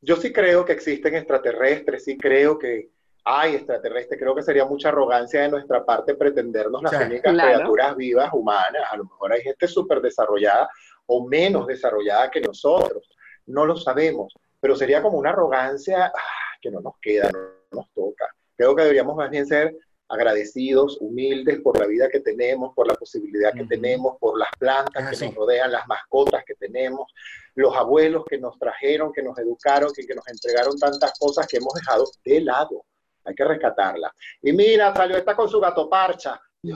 [0.00, 2.88] Yo sí creo que existen extraterrestres, sí creo que
[3.24, 4.18] hay extraterrestres.
[4.20, 7.04] Creo que sería mucha arrogancia de nuestra parte pretendernos las Sí.
[7.04, 7.54] únicas Claro.
[7.56, 8.82] criaturas vivas humanas.
[8.90, 10.68] A lo mejor hay gente súper desarrollada
[11.06, 13.08] o menos desarrollada que nosotros.
[13.46, 17.90] No lo sabemos, pero sería como una arrogancia ah, que no nos queda, no nos
[17.92, 18.26] toca.
[18.56, 19.76] Creo que deberíamos más bien ser
[20.08, 25.12] agradecidos, humildes por la vida que tenemos, por la posibilidad que tenemos, por las plantas
[25.12, 27.12] Es que nos rodean, las mascotas que tenemos,
[27.54, 31.58] los abuelos que nos trajeron, que nos educaron, que, que nos entregaron tantas cosas que
[31.58, 32.84] hemos dejado de lado.
[33.24, 34.12] Hay que rescatarla.
[34.42, 36.40] Y mira, salió esta con su gato parcha.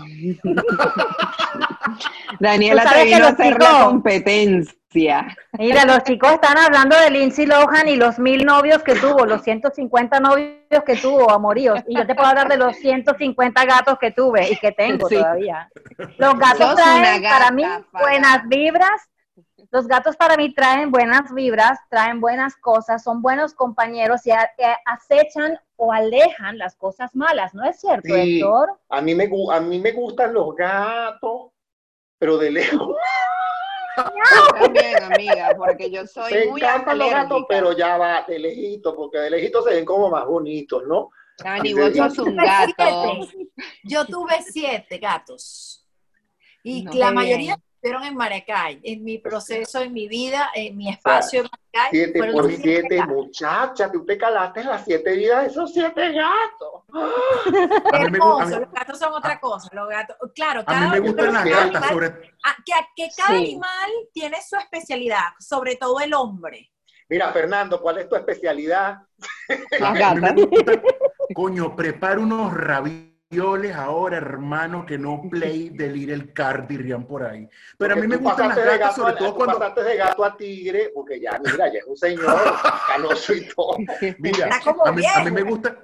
[2.41, 5.37] Daniela te a hacer la competencia.
[5.59, 9.43] Mira, los chicos están hablando de Lindsay Lohan y los mil novios que tuvo, los
[9.43, 11.81] 150 novios que tuvo, amoríos.
[11.87, 15.17] Y yo te puedo hablar de los 150 gatos que tuve y que tengo Sí.
[15.17, 15.69] todavía.
[16.17, 19.03] Los gatos Sos traen gata, para mí buenas vibras.
[19.75, 24.49] Los gatos para mí traen buenas vibras, traen buenas cosas, son buenos compañeros y a-
[24.87, 28.37] acechan o alejan las cosas malas, ¿no es cierto, Sí.
[28.39, 28.79] Héctor?
[28.89, 31.51] A mí me, a mí me gustan los gatos,
[32.19, 32.97] pero de lejos.
[34.55, 38.95] También, amiga, porque yo soy Me muy encantan los gatos, pero ya va de lejito,
[38.95, 41.11] porque de lejito se ven como más bonitos, ¿no?
[41.39, 43.27] Dani, vos sos un gato.
[43.83, 45.85] Yo tuve siete gatos.
[46.63, 47.74] Y No, la mayoría bien.
[47.85, 51.91] Estuvieron en Maracay, en mi proceso, en mi vida, en mi espacio en Maracay.
[51.91, 53.15] 7 fueron por siete 7, gatos.
[53.15, 56.83] muchacha, tú te calaste las siete vidas de esos siete gatos.
[57.93, 59.69] A mí me Hermoso, a los gatos son otra cosa.
[59.73, 62.73] Los gatos, claro, A mí cada, me gustan las cada gatas, animal- sobre ah, que,
[62.97, 63.45] que cada Sí.
[63.45, 66.71] animal tiene su especialidad, sobre todo el hombre.
[67.11, 68.97] Mira, Fernando, ¿cuál es tu especialidad?
[69.79, 70.33] Las A gatas.
[71.35, 72.55] coño, prepara unos
[73.35, 77.49] ravioles ahora, hermano, que no play del Little Cardirrian por ahí.
[77.79, 79.59] Pero a mí Porque me gustan las de gatas, gato sobre todo tú cuando...
[79.59, 82.25] pasaste de gato a tigre, porque ya, mira, ya es un señor
[82.89, 83.77] canoso y todo.
[84.19, 85.79] Mira, a mí, a mí me gusta...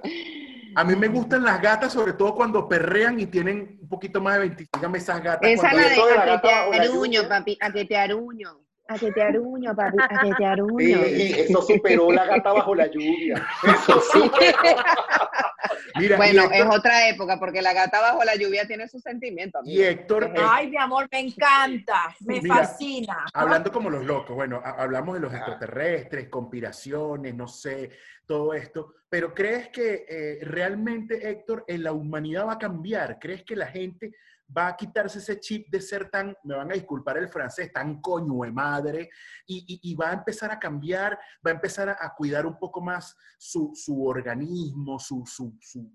[0.73, 4.35] A mí me gustan las gatas, sobre todo cuando perrean y tienen un poquito más
[4.35, 4.67] de 20.
[4.73, 5.49] Dígame esas gatas.
[5.49, 8.57] Esa la de la de a que te aruño, papi, a que te aruño.
[8.87, 11.01] A que te aruño, papi, a que te Sí, aruño.
[11.03, 13.47] eso superó la gata bajo la lluvia.
[13.63, 14.41] Eso superó.
[15.95, 19.61] Mira, Bueno, es otra época, porque la gata bajo la lluvia tiene sus sentimientos.
[19.65, 19.81] y.
[19.81, 23.25] Héctor, eh, Ay, mi amor, me encanta, me Mira, fascina.
[23.33, 25.37] hablando como los locos, bueno, ha- hablamos de los Ajá.
[25.39, 27.91] extraterrestres, conspiraciones, no sé,
[28.25, 33.19] todo esto, pero ¿crees que eh, realmente, Héctor, en la humanidad va a cambiar?
[33.19, 34.11] ¿Crees que la gente
[34.55, 38.01] va a quitarse ese chip de ser tan, me van a disculpar el francés, tan
[38.01, 39.09] coño de madre,
[39.45, 42.57] y, y- y va a empezar a cambiar, va a empezar a, a cuidar un
[42.59, 45.91] poco más su, su organismo, su, su, su,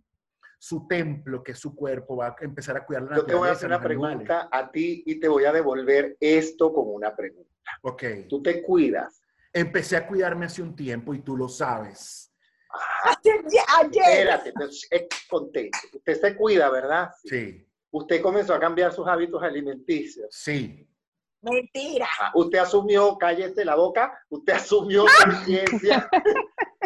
[0.59, 3.49] su templo, que es su cuerpo, va a empezar a cuidar la Yo te voy
[3.49, 4.17] a hacer una animales?
[4.27, 7.51] pregunta a ti y te voy a devolver esto como una pregunta.
[7.83, 8.03] Ok.
[8.29, 9.21] ¿Tú te cuidas?
[9.53, 12.33] Empecé a cuidarme hace un tiempo y tú lo sabes.
[13.05, 13.43] Ayer,
[13.91, 14.53] Espérate,
[15.29, 15.79] contento.
[15.95, 17.11] Usted se cuida, ¿verdad?
[17.25, 17.66] Sí,
[17.99, 20.27] Usted comenzó a cambiar sus hábitos alimenticios.
[20.31, 20.87] sí.
[21.41, 22.07] mentira.
[22.21, 26.09] Ah, Usted asumió, cállese la boca, usted asumió conciencia,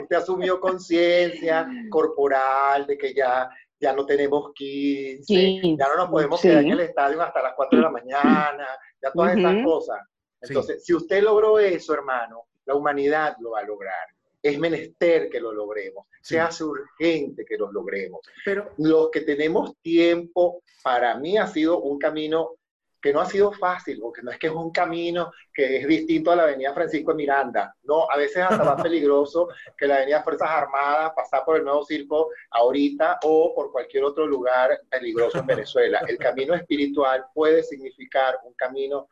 [0.02, 3.48] usted asumió conciencia corporal de que ya,
[3.80, 6.48] ya no tenemos 15, Sí, ya no nos podemos sí.
[6.48, 8.66] quedar en el estadio hasta las 4 de la mañana,
[9.02, 9.98] ya todas esas cosas.
[10.42, 10.48] Sí.
[10.52, 14.06] Entonces, si usted logró eso, hermano, la humanidad lo va a lograr.
[14.42, 16.06] Es menester que lo logremos.
[16.22, 16.34] Sí.
[16.34, 21.80] Se hace urgente que lo logremos Pero los que tenemos tiempo, para mí ha sido
[21.80, 22.56] un camino
[23.00, 26.30] que no ha sido fácil, porque no es que es un camino que es distinto
[26.30, 30.22] a la avenida Francisco de Miranda, no, a veces hasta más peligroso que la avenida
[30.22, 35.46] Fuerzas Armadas, pasar por el nuevo circo ahorita o por cualquier otro lugar peligroso en
[35.46, 36.02] Venezuela.
[36.06, 39.08] El camino espiritual puede significar un camino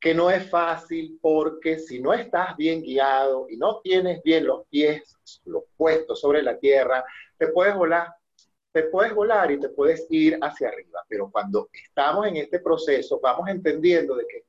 [0.00, 4.66] que no es fácil porque si no estás bien guiado y no tienes bien los
[4.68, 7.04] pies los puestos sobre la tierra,
[7.36, 8.08] te puedes volar,
[8.72, 11.04] te puedes volar y te puedes ir hacia arriba.
[11.06, 14.44] Pero cuando estamos en este proceso, vamos entendiendo de que,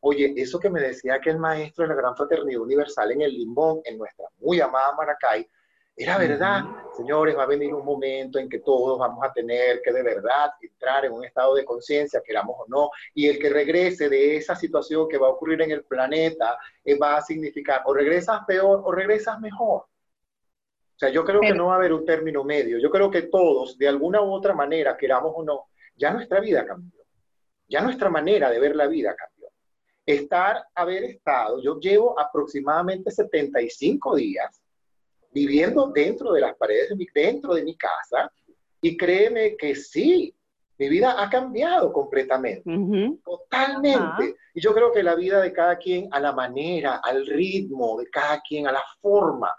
[0.00, 3.32] oye, eso que me decía que el maestro de la Gran Fraternidad Universal en el
[3.32, 5.48] Limón, en nuestra muy amada Maracay,
[5.96, 6.64] era verdad.
[6.96, 10.52] Señores, va a venir un momento en que todos vamos a tener que de verdad
[10.60, 14.54] entrar en un estado de conciencia, queramos o no, y el que regrese de esa
[14.54, 18.82] situación que va a ocurrir en el planeta eh, va a significar o regresas peor
[18.84, 19.82] o regresas mejor.
[19.82, 22.78] O sea, yo creo que no va a haber un término medio.
[22.78, 26.64] Yo creo que todos, de alguna u otra manera, queramos o no, ya nuestra vida
[26.64, 27.02] cambió.
[27.68, 29.48] Ya nuestra manera de ver la vida cambió.
[30.04, 34.61] Estar, haber estado, yo llevo aproximadamente 75 días
[35.32, 38.30] viviendo dentro de las paredes, de mi, dentro de mi casa,
[38.80, 40.34] y créeme que sí,
[40.78, 42.68] mi vida ha cambiado completamente.
[42.68, 43.20] Ujú.
[43.24, 43.96] Totalmente.
[43.98, 44.22] Ajá.
[44.54, 48.08] Y yo creo que la vida de cada quien, a la manera, al ritmo de
[48.10, 49.54] cada quien, a la forma,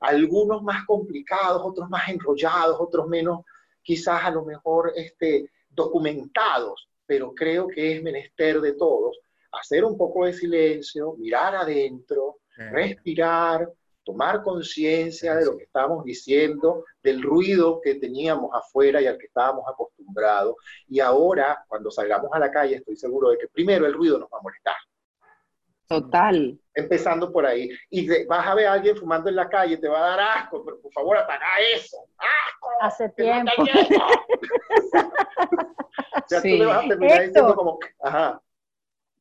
[0.00, 3.40] algunos más complicados, otros más enrollados, otros menos,
[3.82, 9.18] quizás a lo mejor este, documentados, pero creo que es menester de todos
[9.60, 13.68] hacer un poco de silencio, mirar adentro, eh, respirar,
[14.04, 19.26] tomar conciencia de lo que estamos diciendo, del ruido que teníamos afuera y al que
[19.26, 20.54] estábamos acostumbrados.
[20.88, 24.28] Y ahora, cuando salgamos a la calle, estoy seguro de que primero el ruido nos
[24.30, 24.74] va a molestar.
[25.86, 26.58] Total.
[26.74, 27.68] Empezando por ahí.
[27.90, 30.20] Y te- vas a ver a alguien fumando en la calle, te va a dar
[30.38, 31.98] asco, pero por favor, apaga eso.
[32.18, 32.68] ¡Asco!
[32.80, 33.64] Hace ¡Que no tiempo.
[33.64, 34.06] quiero!
[34.06, 34.10] o
[36.26, 36.52] sea, Sí.
[36.52, 37.26] tú le vas a terminar Héctor.
[37.28, 38.40] diciendo como, ajá,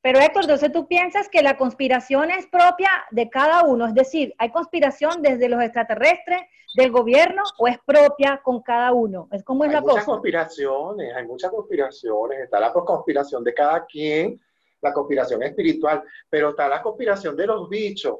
[0.04, 4.36] Pero Héctor, entonces tú piensas que la conspiración es propia de cada uno, es decir,
[4.38, 6.42] ¿hay conspiración desde los extraterrestres,
[6.74, 9.28] del gobierno o es propia con cada uno?
[9.32, 10.06] ¿Es cómo es hay la muchas cosa?
[10.06, 12.40] conspiraciones, hay muchas conspiraciones.
[12.40, 14.42] Está la conspiración de cada quien,
[14.82, 18.20] la conspiración espiritual, pero está la conspiración de los bichos,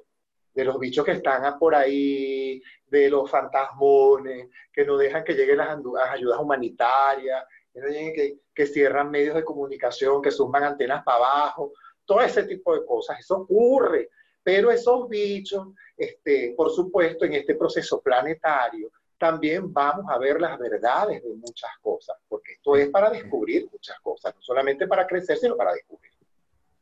[0.54, 5.58] de los bichos que están por ahí, de los fantasmones, que no dejan que lleguen
[5.58, 5.78] las,
[6.12, 7.44] ayudas humanitarias,
[7.74, 11.74] que, no lleguen, que, cierran medios de comunicación, que suman antenas para abajo,
[12.06, 13.20] todo ese tipo de cosas.
[13.20, 14.10] Eso ocurre.
[14.44, 20.60] Pero esos bichos, este, por supuesto, en este proceso planetario, también vamos a ver las
[20.60, 25.38] verdades de muchas cosas, porque esto es para descubrir muchas cosas, no solamente para crecer,
[25.38, 26.12] sino para descubrir.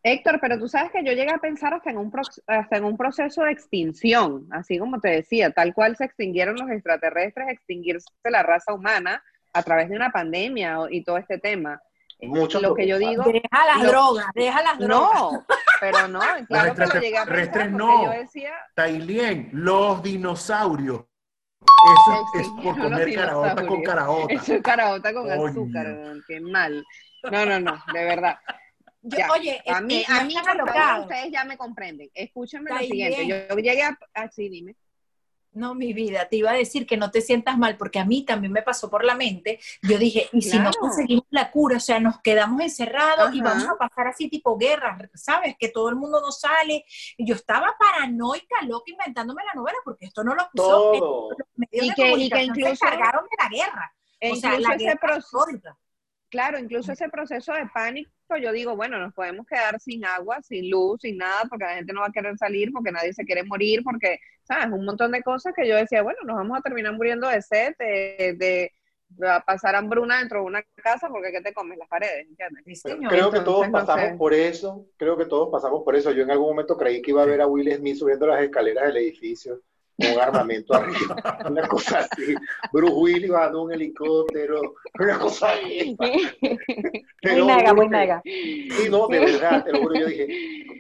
[0.03, 2.85] Héctor, pero tú sabes que yo llegué a pensar hasta en, un pro- hasta en
[2.85, 8.07] un proceso de extinción, así como te decía, tal cual se extinguieron los extraterrestres, extinguirse
[8.23, 11.81] la raza humana a través de una pandemia y todo este tema.
[12.19, 15.13] Eh, Mucho lo que yo digo, Deja las Lo- drogas, deja las drogas.
[15.31, 15.45] no,
[15.79, 18.05] pero no, claro que lo llegué a pensar no.
[18.05, 21.05] yo decía, Tailien, los dinosaurios.
[21.61, 24.33] Eso es por comer caraota con caraota.
[24.33, 26.83] eso es caraota con azúcar, qué mal.
[27.31, 28.37] No, no, no, de verdad.
[29.03, 29.31] Yo- Ya.
[29.31, 31.05] oye, A mí, este, a mí, favor, alocados.
[31.07, 32.09] ustedes ya me comprenden.
[32.13, 33.23] Escúchenme lo siguiente.
[33.25, 33.47] bien.
[33.49, 34.75] Yo llegué a, así, dime.
[35.53, 38.23] No, mi vida, te iba a decir que no te sientas mal, porque a mí
[38.23, 39.59] también me pasó por la mente.
[39.81, 41.75] Yo dije, ¿y si no conseguimos la cura?
[41.75, 45.55] O sea, nos quedamos encerrados y vamos a pasar así tipo guerra, ¿sabes?
[45.59, 46.85] Que todo el mundo no sale.
[47.17, 51.29] Y yo estaba paranoica, loca, inventándome la novela, porque esto no lo puso Todo.
[51.37, 53.95] los medios Y de que- y que comunicación incluso- se encargaron de la guerra.
[54.21, 55.77] E o sea, incluso la ese guerra proceso,
[56.29, 60.69] claro, incluso ese proceso de pánico, yo digo, bueno, nos podemos quedar sin agua, sin
[60.69, 63.43] luz, sin nada, porque la gente no va a querer salir, porque nadie se quiere
[63.43, 64.67] morir, porque, ¿sabes?
[64.71, 67.73] Un montón de cosas que yo decía, bueno, nos vamos a terminar muriendo de sed,
[67.79, 68.71] de, de-
[69.09, 71.77] de pasar hambruna dentro de una casa, porque ¿qué te comes?
[71.77, 72.63] Las paredes, ¿entiendes?
[72.65, 73.11] Sí, Pero señor.
[73.11, 74.17] creo que todos no pasamos sé.
[74.17, 76.11] por eso, creo que todos pasamos por eso.
[76.11, 78.85] Yo en algún momento creí que iba a ver a Will Smith subiendo las escaleras
[78.87, 79.61] del edificio
[80.01, 81.15] con un armamento arriba,
[81.49, 82.35] una cosa así.
[82.71, 85.95] Bruce Willis bajando un helicóptero, una cosa así.
[85.99, 88.21] Muy mega, muy mega.
[88.23, 90.27] Sí, no, de verdad, te lo juro, yo dije,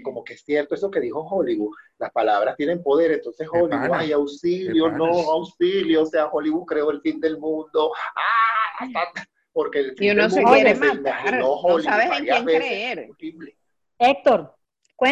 [0.03, 3.99] como que es cierto eso que dijo Hollywood, las palabras tienen poder, entonces Hollywood, pana.
[3.99, 9.79] ay, auxilio, no, auxilio, o sea, Hollywood creó el fin del mundo, ah, hasta- porque
[9.79, 12.61] el fin Y uno del se mundo quiere se matar, no sabes en quién veces,
[12.61, 13.07] creer.
[13.07, 13.57] posible.
[13.99, 14.55] Héctor,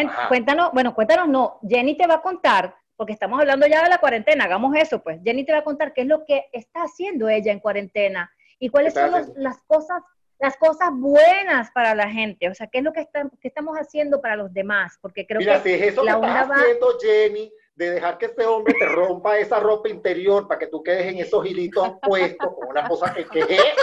[0.06, 0.28] Ajá.
[0.28, 3.96] cuéntanos, bueno, cuéntanos no, Jenny te va a contar, porque estamos hablando ya de la
[3.96, 5.20] cuarentena, hagamos eso, pues.
[5.24, 8.68] Jenny te va a contar qué es lo que está haciendo ella en cuarentena y
[8.68, 10.02] cuáles ¿Qué está son los- las cosas
[10.38, 13.76] las cosas buenas para la gente, o sea, qué es lo que, están, qué estamos
[13.78, 16.54] haciendo para los demás, porque creo Mira, que si es eso la que onda va-
[16.56, 20.82] haciendo, Jenny, de dejar que este hombre te rompa esa ropa interior para que tú
[20.82, 23.74] quedes en esos hilitos puestos con una cosa que, que es.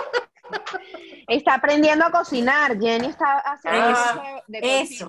[1.28, 2.78] Está aprendiendo a cocinar.
[2.80, 5.08] Jenny está haciendo Ah, eso.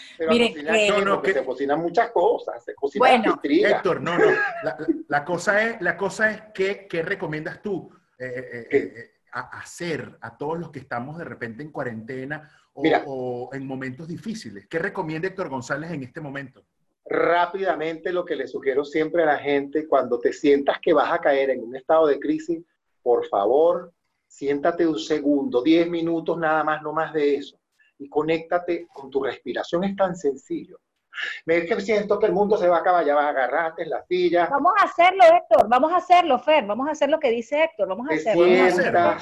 [0.00, 0.16] Cocina.
[0.18, 0.90] Pero Mire, a cocinar, eh, ¿qué?
[0.92, 3.40] no, no, Porque que- se cocinan muchas cosas, se cocina Bueno.
[3.42, 4.24] Héctor, no, no.
[4.62, 9.10] La, la- la cosa es, la cosa es ¿qué, qué recomiendas tú eh, eh, eh,
[9.32, 13.02] a hacer a todos los que estamos de repente en cuarentena o, Mira.
[13.06, 14.66] o en momentos difíciles?
[14.68, 16.64] ¿Qué recomienda Héctor González en este momento?
[17.12, 21.18] rápidamente lo que le sugiero siempre a la gente, cuando te sientas que vas a
[21.18, 22.62] caer en un estado de crisis,
[23.02, 23.92] por favor,
[24.28, 27.58] siéntate un segundo, 10 minutos nada más, no más de eso,
[28.00, 30.78] y conéctate con tu respiración, es tan sencillo.
[31.44, 33.90] Me que siento que el mundo se va a acabar, ya vas a agarrarte en
[33.90, 37.30] la silla, vamos a hacerlo, Héctor, vamos a hacerlo, Fer, vamos a hacer lo que
[37.30, 38.42] dice Héctor, vamos a hacerlo.
[38.42, 39.16] vamos a hacerlo.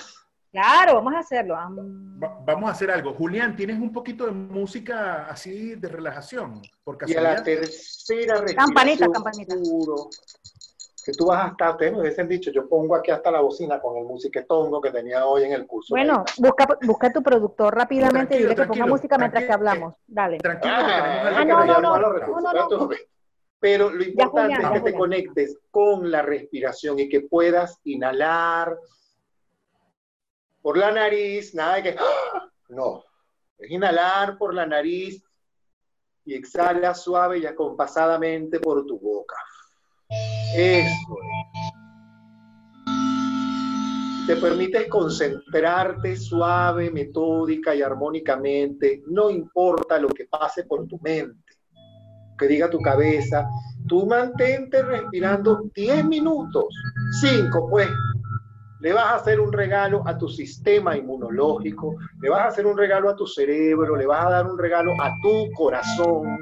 [0.50, 1.56] Claro, vamos a hacerlo.
[1.56, 3.12] Am- Va- vamos a hacer algo.
[3.12, 6.62] Julián, ¿tienes un poquito de música así de relajación?
[6.84, 9.54] Por y a la tercera respiración, Campanita, campanita.
[9.56, 10.08] puro,
[11.08, 13.96] que tú vas hasta, ustedes me hubiesen dicho, yo pongo aquí hasta la bocina con
[13.96, 15.94] el musiquetongo que tenía hoy en el curso.
[15.94, 19.94] Bueno, busca, busca a tu productor rápidamente y dile que ponga música mientras que hablamos.
[20.06, 20.36] Dale.
[20.36, 22.90] Tranquilo, Ah, Ah, no, no, no, los no, recursos, no,
[23.58, 28.76] pero lo importante es que te conectes con la respiración y que puedas inhalar
[30.60, 32.50] por la nariz, nada de que ¡ah!
[32.68, 33.02] no,
[33.56, 35.24] es inhalar por la nariz
[36.26, 39.36] y exhala suave y acompasadamente por tu boca.
[40.56, 41.78] Eso es.
[44.28, 51.54] Te permites concentrarte suave, metódica y armónicamente, no importa lo que pase por tu mente,
[52.38, 53.48] que diga tu cabeza,
[53.86, 56.66] tú mantente respirando 10 minutos,
[57.22, 57.88] 5 pues.
[58.80, 62.76] Le vas a hacer un regalo a tu sistema inmunológico, le vas a hacer un
[62.76, 66.38] regalo a tu cerebro, le vas a dar un regalo a tu corazón,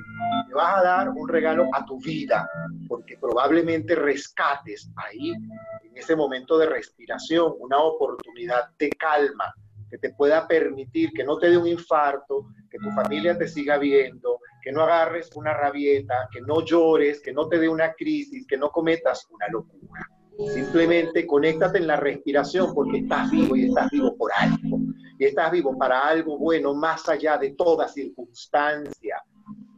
[0.57, 2.49] vas a dar un regalo a tu vida,
[2.88, 9.55] porque probablemente rescates ahí, en ese momento de respiración, una oportunidad de calma
[9.88, 13.79] que te pueda permitir que no te dé un infarto, que tu familia te siga
[13.79, 18.47] viendo, que no agarres una rabieta, que no llores, que no te dé una crisis,
[18.49, 20.09] que no cometas una locura.
[20.53, 24.79] Simplemente conéctate en la respiración porque estás vivo y estás vivo por algo.
[25.19, 28.92] Y estás vivo para algo bueno más allá de toda circunstancia.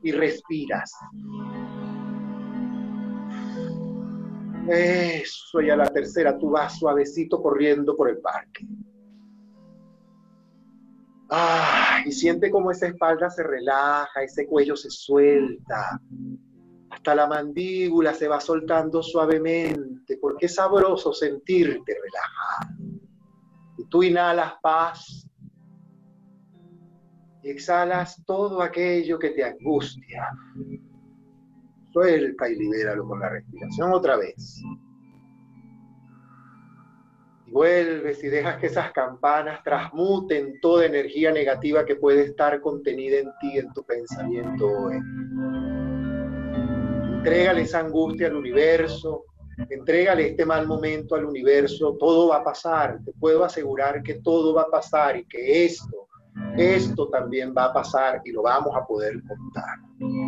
[0.02, 0.92] Y respiras.
[4.68, 8.66] Eso, y a la tercera tú vas suavecito corriendo por el parque.
[11.30, 16.00] Ah, y siente como esa espalda se relaja, ese cuello se suelta.
[16.90, 22.74] Hasta la mandíbula se va soltando suavemente, porque es sabroso sentirte relajado.
[23.78, 25.28] Y tú inhalas paz
[27.50, 30.28] exhalas todo aquello que te angustia.
[31.92, 34.62] Suelta y libéralo con la respiración otra vez.
[37.46, 43.18] Y vuelves y dejas que esas campanas transmuten toda energía negativa que puede estar contenida
[43.18, 44.98] en ti, en tu pensamiento hoy.
[47.16, 49.24] Entrégale esa angustia al universo,
[49.70, 54.54] entrégale este mal momento al universo, todo va a pasar, te puedo asegurar que todo
[54.54, 56.07] va a pasar y que esto,
[56.56, 59.78] esto también va a pasar y lo vamos a poder contar.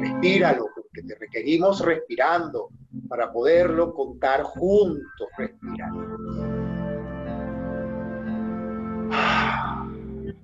[0.00, 2.68] Respíralo, porque te requerimos respirando
[3.08, 6.18] para poderlo contar juntos respirando.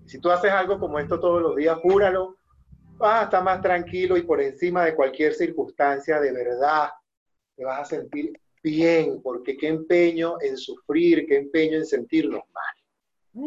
[0.06, 2.36] Si tú haces algo como esto todos los días, júralo,
[2.96, 6.90] vas a estar más tranquilo y por encima de cualquier circunstancia, de verdad,
[7.56, 12.75] te vas a sentir bien, porque qué empeño en sufrir, qué empeño en sentirnos mal.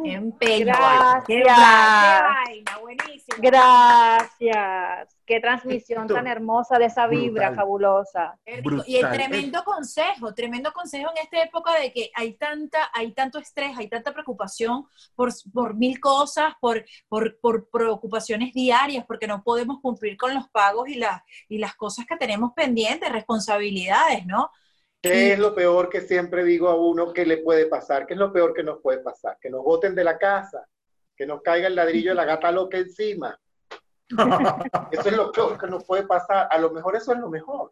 [0.05, 0.65] Empeño.
[0.65, 1.23] Gracias.
[1.25, 3.37] Qué vaina, buenísimo.
[3.39, 5.15] Gracias.
[5.25, 7.55] Qué transmisión Esto- tan hermosa de esa vibra Brutal.
[7.55, 8.39] fabulosa.
[8.85, 13.39] Y el tremendo consejo, tremendo consejo en esta época de que hay tanta, hay tanto
[13.39, 14.85] estrés, hay tanta preocupación
[15.15, 20.47] por, por mil cosas, por, por, por preocupaciones diarias, porque no podemos cumplir con los
[20.49, 24.49] pagos y, las y las cosas que tenemos pendientes, responsabilidades, ¿no?
[25.01, 28.05] ¿Qué es lo peor que siempre digo a uno que le puede pasar?
[28.05, 29.37] ¿Qué es lo peor que nos puede pasar?
[29.39, 30.67] Que nos boten de la casa,
[31.15, 33.39] que nos caiga el ladrillo de la gata loca encima.
[34.91, 36.47] Eso es lo peor que nos puede pasar.
[36.51, 37.71] A lo mejor eso es lo mejor.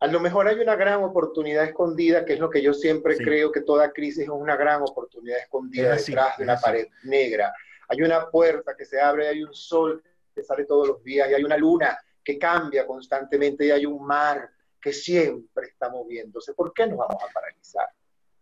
[0.00, 3.24] A lo mejor hay una gran oportunidad escondida, que es lo que yo siempre Sí.
[3.24, 6.88] creo que toda crisis es una gran oportunidad escondida Es así, detrás de una pared
[7.04, 7.54] negra.
[7.88, 10.02] Hay una puerta que se abre, hay un sol
[10.34, 14.04] que sale todos los días, y hay una luna que cambia constantemente, y hay un
[14.04, 14.50] mar
[14.84, 16.52] que siempre está moviéndose.
[16.52, 17.86] ¿Por qué nos vamos a paralizar?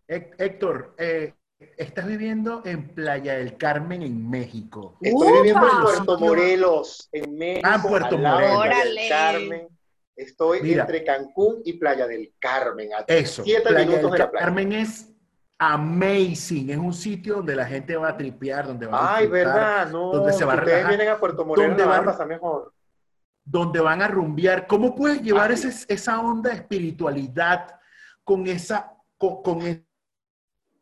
[0.09, 1.35] Hé- Héctor, eh,
[1.77, 4.97] estás viviendo en Playa del Carmen, en México.
[5.01, 5.37] Estoy ¡Upa!
[5.37, 8.67] viviendo en Puerto Morelos, en México, Ah, Puerto al lado de Morelos.
[8.67, 9.09] Playa del.
[9.09, 9.69] Carmen.
[10.17, 10.83] Estoy Mira.
[10.83, 14.45] entre Cancún y Playa del Carmen, a Eso, siete Playa minutos del de la playa.
[14.45, 15.09] Carmen es
[15.59, 19.89] amazing, es un sitio donde la gente va a tripear, donde va a Ay, verdad,
[19.93, 20.11] no.
[20.13, 22.73] donde se va a relajar, vienen a Puerto Morelos, donde va a- pasar mejor.
[23.45, 24.67] Donde van a rumbear.
[24.67, 27.79] ¿Cómo puedes llevar ese- esa onda de espiritualidad
[28.25, 29.87] con esa, con, con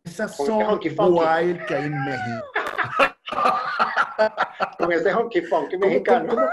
[0.05, 1.21] esa zona honky funky.
[1.21, 2.47] wild que hay en México?
[4.79, 6.29] Con ese honky funky ¿Cómo- mexicano.
[6.35, 6.49] cómo-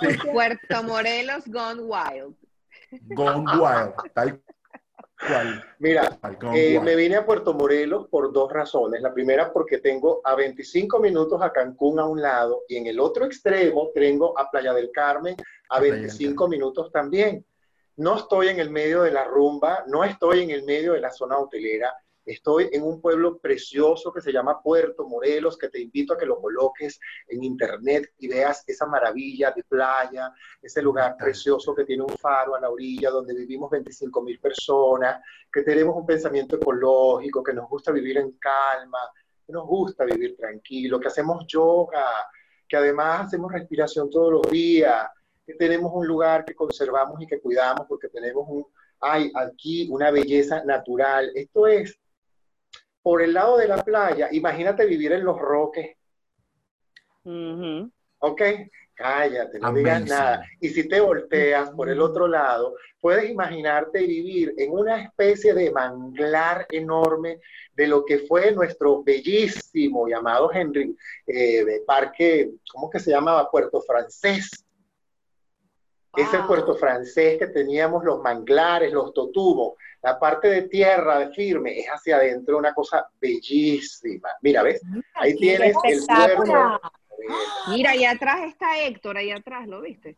[0.00, 2.34] Sí, Puerto Morelos Gone Wild.
[3.02, 4.42] Gone wild, tal
[5.26, 5.64] cual.
[5.78, 6.18] Mira,
[6.54, 9.00] eh, me vine a Puerto Morelos por dos razones.
[9.00, 13.00] La primera porque tengo a 25 minutos a Cancún a un lado y en el
[13.00, 15.36] otro extremo tengo a Playa del Carmen
[15.68, 17.44] a Playa del 25 minutos también.
[17.96, 21.10] No estoy en el medio de la rumba, no estoy en el medio de la
[21.10, 21.94] zona hotelera,
[22.32, 26.26] estoy en un pueblo precioso que se llama Puerto Morelos, que te invito a que
[26.26, 32.04] lo coloques en internet y veas esa maravilla de playa, ese lugar precioso que tiene
[32.04, 35.20] un faro a la orilla donde vivimos 25 mil personas,
[35.52, 39.00] que tenemos un pensamiento ecológico, que nos gusta vivir en calma,
[39.44, 42.06] que nos gusta vivir tranquilo, que hacemos yoga,
[42.68, 45.08] que además hacemos respiración todos los días,
[45.44, 48.64] que tenemos un lugar que conservamos y que cuidamos porque tenemos un,
[49.00, 51.32] hay aquí una belleza natural.
[51.34, 51.98] Esto es,
[53.02, 55.96] por el lado de la playa, imagínate vivir en Los Roques,
[57.24, 57.90] Ujú.
[58.18, 58.42] ¿ok?
[58.94, 60.46] Cállate, no digas nada.
[60.60, 65.70] Y si te volteas por el otro lado, puedes imaginarte vivir en una especie de
[65.70, 67.40] manglar enorme
[67.72, 70.94] de lo que fue nuestro bellísimo llamado Henry
[71.26, 73.50] eh, de Parque, ¿cómo que se llamaba?
[73.50, 74.50] Puerto Francés.
[76.16, 76.46] Ese Wow.
[76.46, 81.86] puerto francés que teníamos los manglares, los totubos, la parte de tierra de firme es
[81.86, 84.30] hacia adentro una cosa bellísima.
[84.42, 84.82] Mira, ¿ves?
[85.14, 86.80] Ahí tienes el puerto.
[87.68, 90.16] Mira, ahí atrás está Héctor, ahí atrás, ¿lo viste?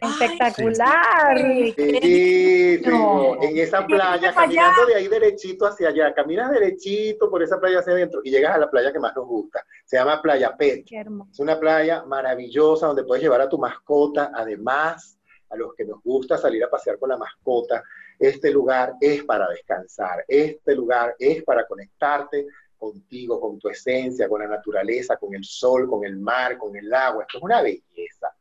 [0.00, 1.34] Espectacular.
[1.76, 3.36] Bellísimo.
[3.36, 3.42] No.
[3.42, 4.34] En esa playa, allá.
[4.34, 8.54] caminando de ahí derechito hacia allá, caminas derechito por esa playa hacia adentro y llegas
[8.54, 9.64] a la playa que más nos gusta.
[9.84, 10.84] Se llama Playa Pet.
[10.84, 11.30] Qué hermoso.
[11.32, 14.30] Es una playa maravillosa donde puedes llevar a tu mascota.
[14.34, 15.17] Además,
[15.50, 17.82] a los que nos gusta salir a pasear con la mascota,
[18.18, 20.24] este lugar es para descansar.
[20.26, 22.46] Este lugar es para conectarte
[22.76, 26.92] contigo, con tu esencia, con la naturaleza, con el sol, con el mar, con el
[26.92, 27.24] agua.
[27.24, 28.32] Esto es una belleza.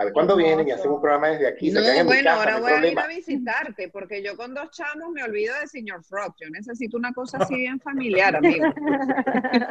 [0.00, 0.46] A ver, cuando Hermoso.
[0.46, 2.98] vienen y hacen un programa desde aquí, No, bueno, casa, ahora no voy a ir
[2.98, 6.34] a visitarte, porque yo con dos chamos me olvido de señor Frog.
[6.40, 8.66] Yo necesito una cosa así bien familiar, amigo.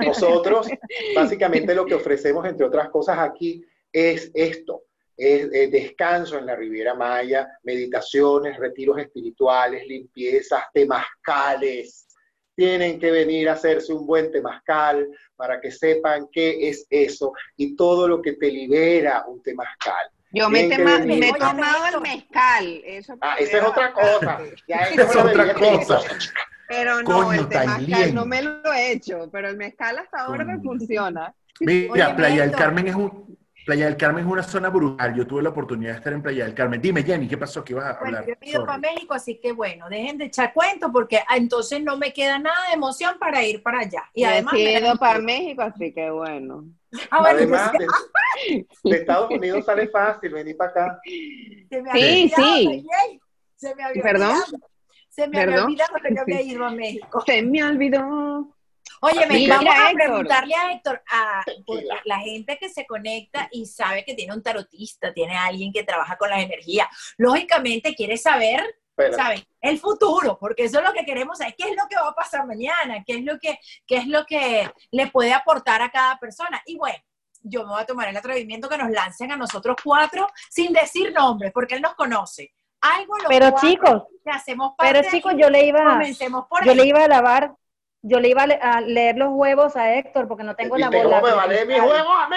[0.06, 0.68] Nosotros,
[1.16, 4.84] básicamente lo que ofrecemos, entre otras cosas aquí, es esto.
[5.18, 12.04] Es, eh, descanso en la Riviera Maya, meditaciones, retiros espirituales, limpiezas, temazcales.
[12.56, 17.76] tienen que venir a hacerse un buen temazcal para que sepan qué es eso y
[17.76, 20.08] todo lo que te libera un temazcal.
[20.32, 22.82] Yo me, tema- me he tomado el mezcal.
[22.84, 24.40] Eso Ah, esa es otra cosa.
[24.68, 26.02] Ya Esa es otra bebida cosa.
[26.68, 28.16] Pero no, Coño, el Tailien.
[28.16, 30.64] no me lo he hecho, pero el mezcal hasta ahora me Coño.
[30.64, 31.34] funciona.
[31.60, 32.52] Mira, Oye, Playa del.
[32.56, 33.37] Carmen es un
[33.68, 35.14] Playa del Carmen es una zona brutal.
[35.14, 36.82] Yo tuve la oportunidad de estar en Playa del Carmen.
[36.82, 37.66] Dime, Jenny, ¿qué pasó?
[37.66, 38.26] ¿Qué ibas a Bueno, hablar?
[38.26, 38.66] yo he ido Sorry.
[38.66, 42.40] para México, así que bueno, dejen de echar cuentos porque ah, entonces no me queda
[42.40, 44.04] nada de emoción para ir para allá.
[44.14, 46.64] Y además, he me- ido para México, así que bueno.
[47.12, 48.06] Ah, bueno, Además, entonces,
[48.84, 51.00] de, de Estados Unidos sale fácil venir para acá.
[51.70, 53.20] se me Sí, había olvidado, sí.
[53.58, 54.30] Se me había ¿Perdón?
[54.32, 54.70] olvidado.
[55.10, 57.24] Se me había olvidado que yo había ido a México.
[57.26, 58.56] Se me olvidó.
[59.02, 59.94] Oye, me vamos a Héctor.
[59.96, 61.44] preguntarle a Héctor, a
[62.06, 66.18] la gente que se conecta y sabe que tiene un tarotista, tiene alguien que trabaja
[66.18, 68.64] con las energías, lógicamente quiere saber,
[68.96, 69.44] Pero, ¿saben?
[69.62, 72.16] El futuro, porque eso es lo que queremos saber, qué es lo que va a
[72.16, 76.18] pasar mañana, qué es lo que, qué es lo que le puede aportar a cada
[76.18, 76.62] persona.
[76.66, 76.98] Y bueno,
[77.44, 81.14] yo me voy a tomar el atrevimiento que nos lancen a nosotros cuatro sin decir
[81.14, 82.54] nombres, porque él nos conoce.
[82.82, 86.00] Algo los Pero cuatro chicos, que hacemos parte pero de chicos, yo le iba,
[86.64, 86.76] yo ahí.
[86.76, 87.56] le iba a lavar,
[88.02, 90.90] yo le iba a, le- a leer los huevos a Héctor porque no tengo la
[90.90, 91.20] ¿viste bola.
[91.22, 91.90] cómo me de vale mi cristal.
[91.90, 92.36] juego a mí?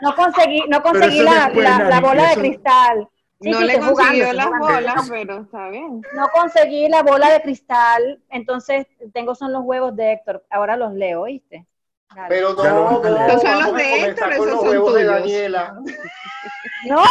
[0.00, 3.08] No conseguí, no conseguí la, bola de cristal.
[3.40, 6.00] Sí, no sí, le jugando, consiguió las bolas, pero está bien.
[6.14, 10.44] No conseguí la bola de cristal, entonces tengo son los huevos de Héctor.
[10.50, 11.66] Ahora los leo, ¿oíste?
[12.14, 12.28] Dale.
[12.28, 13.26] Pero no, no.
[13.26, 15.14] Esos son los de Héctor, esos los son huevos de tuyos.
[15.20, 15.74] Daniela.
[16.88, 17.02] No,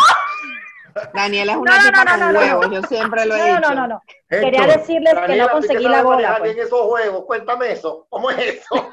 [1.14, 3.70] Daniela es una no, tipa no, con no, huevos, yo siempre lo he no, dicho.
[3.70, 4.02] no, no, no.
[4.30, 6.38] Quería Héctor, decirles que no ¿tú conseguí la bola.
[6.40, 6.58] pues.
[6.58, 7.26] esos huevos?
[7.26, 8.06] Cuéntame eso.
[8.10, 8.92] ¿Cómo es eso?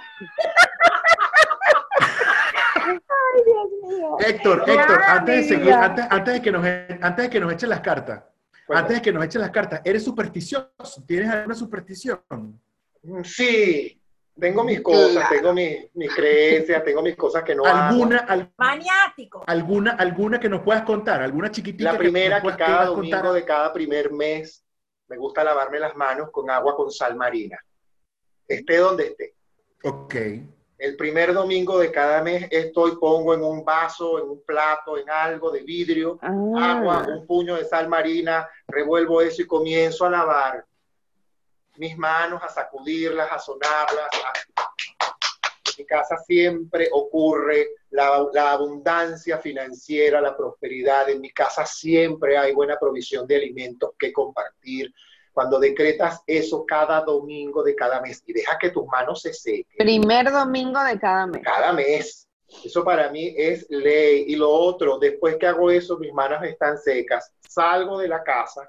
[4.20, 7.52] Héctor, Héctor, Ah, antes de seguir, antes, antes de que nos, antes de que nos
[7.52, 8.22] echen las cartas,
[8.68, 11.04] antes de que nos echen las cartas, ¿eres supersticioso?
[11.06, 12.60] ¿Tienes alguna superstición?
[13.24, 14.00] Sí,
[14.40, 17.76] tengo mis cosas, tengo mis, mis creencias, tengo mis cosas que no hago.
[17.78, 19.42] ¿Alguna, al- Maniático.
[19.46, 21.22] alguna, alguna que nos puedas contar?
[21.22, 21.92] ¿Alguna chiquitita?
[21.92, 24.64] La primera nos que cada domingo de cada primer mes
[25.08, 27.58] me gusta lavarme las manos con agua con sal marina.
[28.46, 29.34] Esté donde esté.
[29.84, 30.14] Ok.
[30.78, 35.10] El primer domingo de cada mes estoy, pongo en un vaso, en un plato, en
[35.10, 40.10] algo de vidrio, agua, Ah, un puño de sal marina, revuelvo eso y comienzo a
[40.10, 40.64] lavar
[41.78, 44.08] mis manos, a sacudirlas, a sonarlas.
[44.24, 44.32] a-
[45.66, 51.08] En mi casa siempre ocurre la, la abundancia financiera, la prosperidad.
[51.08, 54.92] En mi casa siempre hay buena provisión de alimentos que compartir.
[55.32, 59.64] Cuando decretas eso cada domingo de cada mes y deja que tus manos se sequen
[59.78, 61.42] primer domingo de cada mes.
[61.44, 62.24] cada mes.
[62.64, 64.24] Eso para mí es ley.
[64.26, 68.68] Y lo otro, después que hago eso, mis manos están secas, salgo de la casa,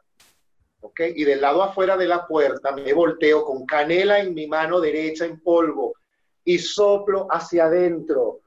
[0.82, 1.02] ¿ok?
[1.16, 5.26] Y del lado afuera de la puerta me volteo con canela en mi mano derecha
[5.26, 5.94] en polvo
[6.44, 8.42] y soplo hacia adentro.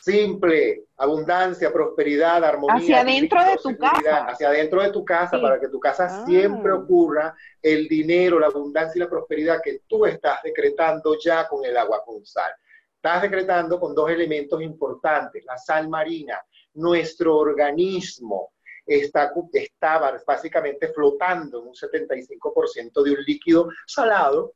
[0.00, 2.76] Simple, abundancia, prosperidad, armonía.
[2.76, 4.26] Hacia adentro de tu casa.
[4.26, 5.42] Hacia adentro de tu casa, Sí.
[5.42, 6.24] para que tu casa Ah.
[6.26, 11.64] siempre ocurra el dinero, la abundancia y la prosperidad que tú estás decretando ya con
[11.64, 12.52] el agua con sal.
[12.96, 16.38] Estás decretando con dos elementos importantes, la sal marina.
[16.74, 18.52] Nuestro organismo
[18.86, 24.54] está, está básicamente flotando en un 75% de un líquido salado.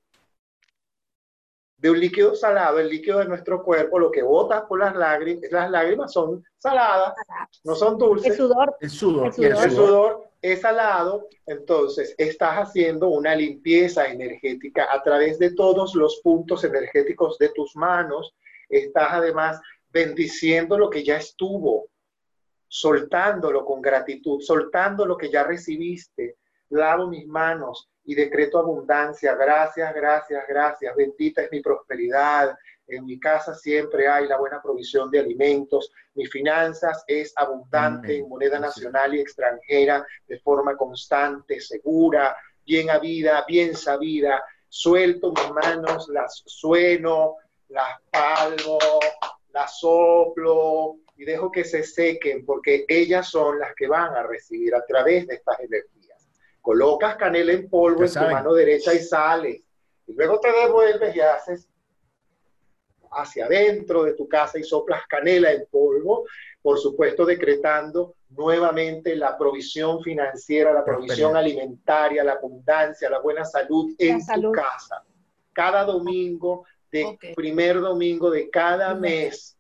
[1.77, 5.45] De un líquido salado, el líquido de nuestro cuerpo, lo que bota por las lágrimas,
[5.53, 7.15] las lágrimas son saladas,
[7.63, 8.33] no son dulces.
[8.33, 9.33] El sudor, El sudor.
[9.37, 9.65] El y el sudor.
[9.65, 9.87] El sudor.
[9.87, 16.65] sudor es salado, entonces estás haciendo una limpieza energética a través de todos los puntos
[16.65, 18.35] energéticos de tus manos.
[18.69, 19.61] Estás además
[19.91, 21.89] bendiciendo lo que ya estuvo,
[22.69, 26.37] soltándolo con gratitud, soltando lo que ya recibiste.
[26.71, 29.35] Lavo mis manos y decreto abundancia.
[29.35, 30.95] Gracias, gracias, gracias.
[30.95, 32.57] Bendita es mi prosperidad.
[32.87, 35.91] En mi casa siempre hay la buena provisión de alimentos.
[36.15, 38.23] Mis finanzas es abundante Amén.
[38.23, 44.43] en moneda nacional y extranjera de forma constante, segura, bien habida, bien sabida.
[44.69, 47.37] Suelto mis manos, las sueno,
[47.69, 48.79] las palmo,
[49.53, 54.75] las soplo y dejo que se sequen porque ellas son las que van a recibir
[54.75, 56.29] a través de estas energías.
[56.63, 58.33] Colocas canela en polvo en tu saben.
[58.35, 59.61] mano derecha y sales.
[60.07, 61.69] Y luego te devuelves y haces
[63.11, 66.25] hacia adentro de tu casa y soplas canela en polvo,
[66.63, 73.93] por supuesto decretando nuevamente la provisión financiera, la provisión alimentaria, la abundancia, la buena salud
[73.99, 74.53] en salud.
[74.53, 75.03] tu casa.
[75.53, 79.58] Cada domingo, de primer domingo de cada mes,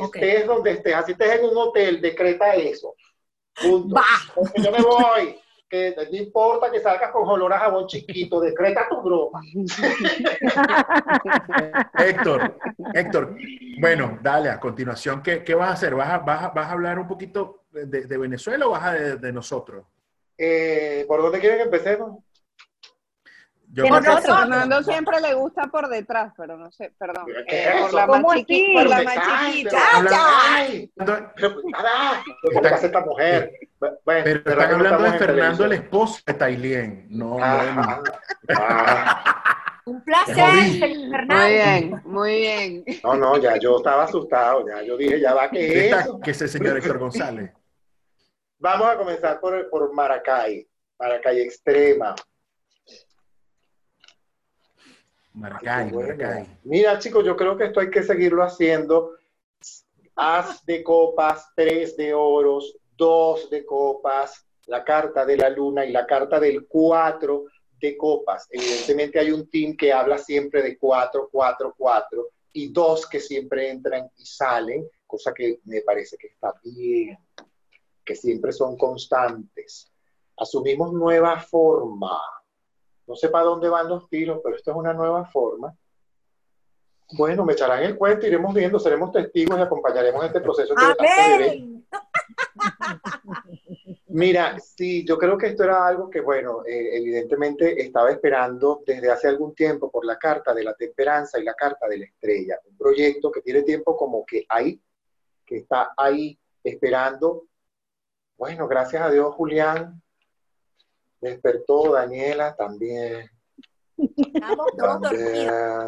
[0.00, 0.16] Ok.
[0.16, 2.94] estés donde estés, así estés en un hotel, decreta eso.
[3.60, 4.00] Punto.
[4.56, 5.40] Yo me voy.
[5.68, 9.40] que no importa que salgas con olor a jabón chiquito, decreta tu broma.
[11.98, 12.58] Héctor,
[12.94, 13.36] Héctor,
[13.80, 15.94] bueno, dale, a continuación, ¿qué, qué vas a hacer?
[15.94, 18.92] ¿Vas a, vas a- vas a hablar un poquito de, de Venezuela o vas a
[18.92, 19.84] de, de nosotros?
[20.36, 22.22] Eh, ¿Por dónde quieren que empecemos?
[23.70, 24.24] Yo que- nosotros.
[24.38, 27.24] Fernando siempre le gusta por detrás, pero no sé, perdón.
[27.26, 28.74] ¿Pero qué Eh, es por la más ¿Cómo chiqui- así?
[28.74, 29.78] por la Pero más chiquita.
[30.02, 30.16] pero-
[30.48, 33.52] Ay, pero, pues, que pasa esta mujer.
[33.78, 37.06] Bueno, Pero ¿verdad están hablando de Fernando, el esposo de Tailien.
[37.10, 38.02] No, Ajá.
[38.48, 39.34] no, Ah,
[39.84, 41.46] Un placer, señor Muy Fernando.
[41.48, 42.84] bien, muy bien.
[43.04, 46.00] no, no, ya yo estaba asustado, ya yo dije, ya va, ¿qué ¿Qué es está-
[46.00, 46.20] eso?
[46.20, 47.52] que es el señor Héctor González?
[48.58, 50.66] Vamos a comenzar por, por Maracay,
[50.98, 52.14] Maracay Extrema.
[55.34, 56.16] Maracay, Qué bueno.
[56.16, 56.46] Maracay.
[56.64, 59.12] Mira, chicos, yo creo que esto hay que seguirlo haciendo.
[60.16, 65.92] As de copas, tres de oros, dos de copas, la carta de la luna y
[65.92, 67.44] la carta del cuatro
[67.80, 68.46] de copas.
[68.50, 73.70] Evidentemente hay un team que habla siempre de cuatro, cuatro, cuatro y dos que siempre
[73.70, 77.16] entran y salen, cosa que me parece que está bien,
[78.04, 79.90] que siempre son constantes.
[80.36, 82.18] Asumimos nueva forma.
[83.08, 85.74] No sé para dónde van los tiros, pero esto es una nueva forma.
[87.12, 90.74] Bueno, me echarán el cuento, iremos viendo, seremos testigos y acompañaremos este proceso.
[94.08, 99.10] Mira, sí, yo creo que esto era algo que, bueno, eh, evidentemente estaba esperando desde
[99.10, 102.58] hace algún tiempo por la carta de la temperanza y la carta de la estrella.
[102.66, 104.78] Un proyecto que tiene tiempo como que ahí,
[105.46, 107.46] que está ahí esperando.
[108.36, 110.02] Bueno, gracias a Dios, Julián.
[111.20, 113.28] Despertó Daniela también.
[113.96, 115.86] Estamos todos dormidos.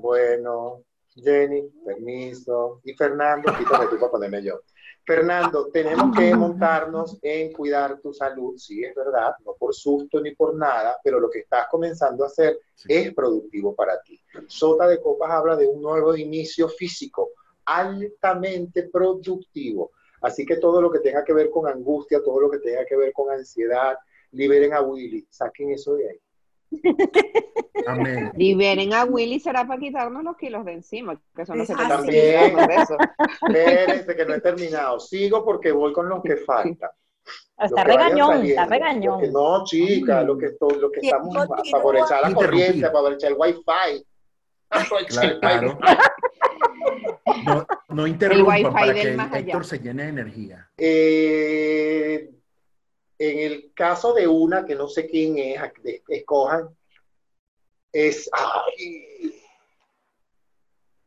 [0.00, 0.82] Bueno,
[1.14, 2.80] Jenny, permiso.
[2.84, 4.60] Y Fernando, quítame tú para ponerme yo.
[5.04, 10.34] Fernando, tenemos que montarnos en cuidar tu salud, sí, es verdad, no por susto ni
[10.34, 12.88] por nada, pero lo que estás comenzando a hacer Sí.
[12.92, 14.20] es productivo para ti.
[14.48, 17.30] Sota de Copas habla de un nuevo inicio físico,
[17.64, 19.92] altamente productivo.
[20.26, 22.96] Así que todo lo que tenga que ver con angustia, todo lo que tenga que
[22.96, 23.96] ver con ansiedad,
[24.32, 26.20] liberen a Willy, saquen eso de ahí.
[27.86, 28.32] Amén.
[28.36, 31.84] Liberen a Willy será para quitarnos los kilos de encima, que eso no se Así
[31.86, 32.10] trata es.
[32.10, 32.96] de eso.
[33.46, 34.98] Espérense que no he terminado.
[34.98, 36.90] Sigo porque voy con los que faltan.
[37.58, 38.48] Los Está que regañón, saliendo.
[38.62, 39.20] está regañón.
[39.20, 43.36] Los que- no, chica, lo que, lo estamos para aprovechar la corriente, para aprovechar el
[43.38, 44.06] wifi.
[44.70, 45.78] Aprovechar el Claro.
[47.44, 49.16] No, no interrumpan para que.
[49.38, 50.70] Héctor se llene de energía.
[50.76, 52.30] Eh,
[53.18, 55.60] en el caso de una que no sé quién es,
[56.08, 56.68] escojan,
[57.92, 58.28] es.
[58.32, 59.34] Ay,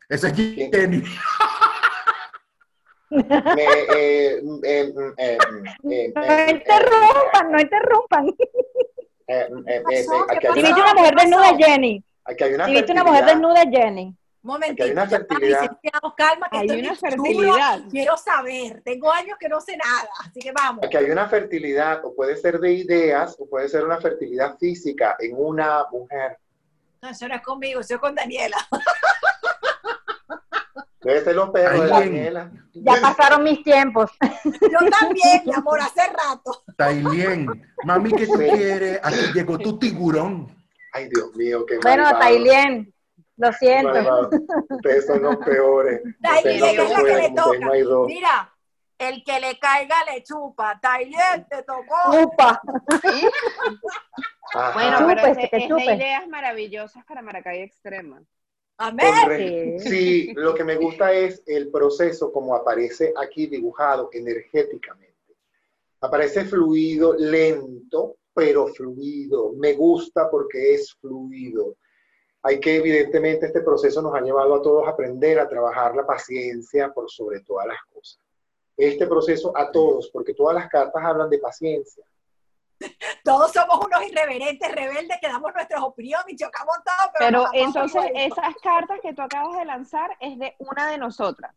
[0.10, 1.04] Ese es Jenny.
[3.12, 5.38] me, eh, mm, eh, mm, eh,
[5.82, 8.28] mm, eh, No eh, interrumpan, no interrumpan.
[8.28, 8.34] eh,
[9.28, 12.04] eh, eh, eh, aquí ¿Qué hay una- mujer desnuda, Jenny.
[12.26, 14.16] aquí hay una Si viste una mujer desnuda, Jenny.
[14.50, 15.62] Momentito, hay una fertilidad.
[15.62, 17.80] licenciado, calma, que Hay estoy una bien chulo fertilidad.
[17.92, 20.84] Quiero saber, tengo años que no sé nada, así que vamos.
[20.84, 25.16] Aquí hay una fertilidad, o puede ser de ideas, o puede ser una fertilidad física
[25.20, 26.40] en una mujer.
[27.02, 28.58] No, eso no es conmigo, eso es con Daniela.
[31.02, 31.88] Debe ser los perros de.
[31.88, 32.52] Daniela.
[32.74, 34.10] Ya pasaron mis tiempos.
[34.44, 36.64] Yo también, mi amor, hace rato.
[36.76, 37.48] Tailien,
[37.84, 39.00] mami, ¿qué tú quieres?
[39.04, 40.48] Aquí llegó tu tiburón.
[40.92, 42.20] Ay, Dios mío, qué Bueno, malvado.
[42.20, 42.94] Tailien,
[43.40, 43.94] lo siento.
[43.94, 44.30] malvado.
[44.70, 46.02] Ustedes son los peores.
[46.06, 48.06] Ustedes no la que le.
[48.06, 48.54] Mira,
[48.98, 50.78] el que le caiga le chupa.
[50.82, 52.22] Tailien, te tocó.
[52.24, 52.62] Upa.
[54.54, 54.74] Ajá.
[54.74, 55.96] Bueno, pero Chúpese, es, que es de chupe.
[55.96, 58.22] ideas maravillosas para Maracay Extrema.
[58.78, 59.80] Amén.
[59.80, 65.10] Sí, lo que me gusta es el proceso como aparece aquí dibujado energéticamente.
[66.02, 69.54] Aparece fluido, lento, pero fluido.
[69.58, 71.76] Me gusta porque es fluido.
[72.42, 76.06] Hay que, evidentemente, este proceso nos ha llevado a todos a aprender a trabajar la
[76.06, 78.20] paciencia por sobre todas las cosas.
[78.78, 82.06] Este proceso a todos, porque todas las cartas hablan de paciencia.
[83.26, 87.12] Todos somos unos irreverentes, rebeldes, que damos nuestras opiniones y chocamos todo.
[87.20, 91.54] Pero, Pero entonces esas cartas que tú acabas de lanzar es de una de nosotras.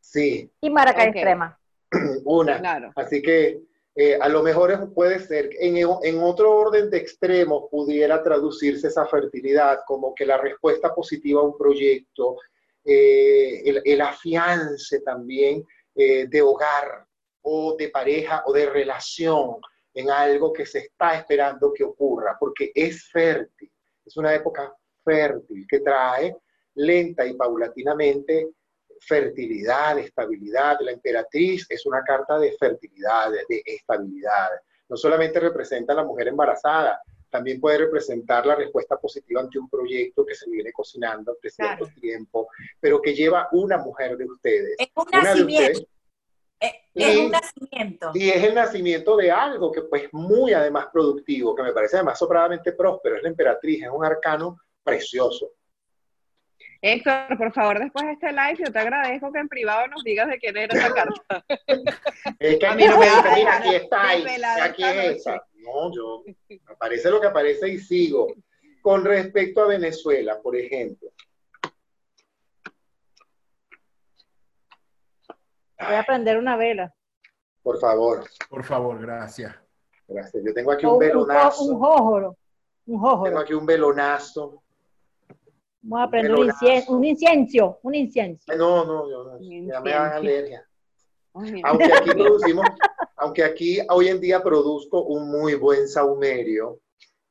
[0.00, 1.14] Sí, Y Maracay Ok.
[1.14, 1.58] Extrema.
[2.24, 2.58] una.
[2.58, 2.92] Claro.
[2.96, 3.62] Así que
[3.96, 9.06] eh, a lo mejor puede ser, en, en otro orden de extremos pudiera traducirse esa
[9.06, 12.36] fertilidad como que la respuesta positiva a un proyecto,
[12.84, 15.64] eh, el, el afiance también
[15.94, 17.06] eh, de hogar
[17.42, 19.56] o de pareja o de relación
[19.94, 23.70] en algo que se está esperando que ocurra, porque es fértil,
[24.04, 24.74] es una época
[25.04, 26.36] fértil que trae
[26.74, 28.48] lenta y paulatinamente
[29.00, 30.78] fertilidad, estabilidad.
[30.80, 34.50] La emperatriz es una carta de fertilidad, de, estabilidad.
[34.88, 39.68] no solamente representa a la mujer embarazada, también puede representar la respuesta positiva ante un
[39.68, 44.76] proyecto que se viene cocinando hace cierto tiempo, pero que lleva una mujer de ustedes.
[44.78, 45.80] Es un nacimiento.
[45.80, 45.86] ustedes,
[46.60, 48.10] Es, es un nacimiento.
[48.14, 52.18] y es el nacimiento de algo que pues muy además productivo, que me parece además
[52.18, 55.50] sobradamente próspero, es la emperatriz, es un arcano precioso.
[56.86, 60.28] Héctor, por favor, después de este live, yo te agradezco que en privado nos digas
[60.28, 61.44] de quién era esa carta.
[62.38, 64.24] Es que A aquí mí no me dice, mira, aquí está, ahí,
[64.60, 65.42] aquí es esa.
[65.54, 66.22] No, yo,
[66.66, 68.26] aparece lo que aparece y sigo.
[68.82, 71.08] Con respecto a Venezuela, por ejemplo,
[75.78, 76.94] Voy a prender una vela.
[77.62, 79.54] por favor, Por favor, gracias.
[80.06, 80.42] gracias.
[80.46, 82.36] Yo tengo aquí un un, velonazo, un jójoro.
[82.86, 84.63] Un tengo aquí un velonazo.
[85.86, 86.64] Vamos a prender un, velonazo.
[86.66, 87.78] incien- un incienso.
[87.82, 88.44] Un incienso.
[88.48, 90.66] Ay, No, no, yo no, ya me dan alergia.
[91.34, 92.64] Aunque aquí producimos,
[93.16, 96.80] aunque aquí hoy en día produzco un muy buen saumerio,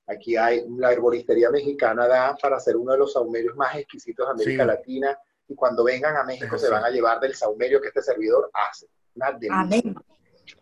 [0.06, 4.32] aquí hay, la herboristería mexicana da para hacer uno de los saumerios más exquisitos de
[4.34, 4.68] América Sí.
[4.68, 8.50] Latina, y cuando vengan a México se van a llevar del saumerio que este servidor
[8.54, 8.88] hace.
[9.16, 9.60] Una delicia.
[9.62, 9.96] Amén.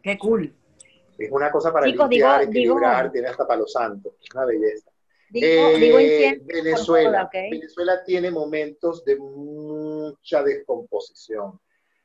[0.04, 0.56] Qué cool.
[1.18, 4.46] Es una cosa para Chicos, limpiar, digo- digo- equilibrar, tiene hasta palo santo, es una
[4.46, 4.91] belleza.
[5.32, 6.46] Digo, Eh, digo incienso.
[6.46, 7.30] Venezuela.
[7.32, 11.58] Venezuela tiene momentos de mucha descomposición.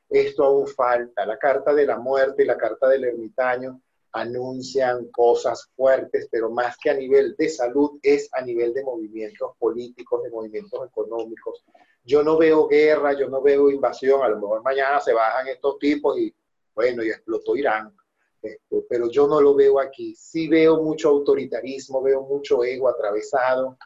[0.09, 1.27] Esto aún falta.
[1.27, 3.81] La carta de la muerte y la carta del ermitaño
[4.13, 9.51] anuncian cosas fuertes, pero más que a nivel de salud, es a nivel de movimientos
[9.59, 11.65] políticos, de movimientos económicos.
[12.05, 14.23] Yo no veo guerra, yo no veo invasión.
[14.23, 16.33] A lo mejor mañana se bajan estos tipos y,
[16.75, 17.93] bueno, y explotó Irán.
[18.47, 20.15] Este, pero yo no lo veo aquí.
[20.15, 23.77] Sí veo mucho autoritarismo, veo mucho ego atravesado,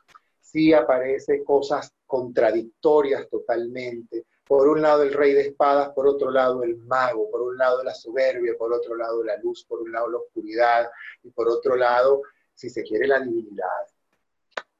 [0.41, 4.27] sí aparece cosas contradictorias totalmente.
[4.47, 7.83] Por un lado el rey de espadas, por otro lado el mago, por un lado
[7.85, 10.91] la soberbia, por otro lado la luz, por un lado la oscuridad
[11.23, 12.23] y por otro lado,
[12.55, 13.87] si se quiere, la divinidad.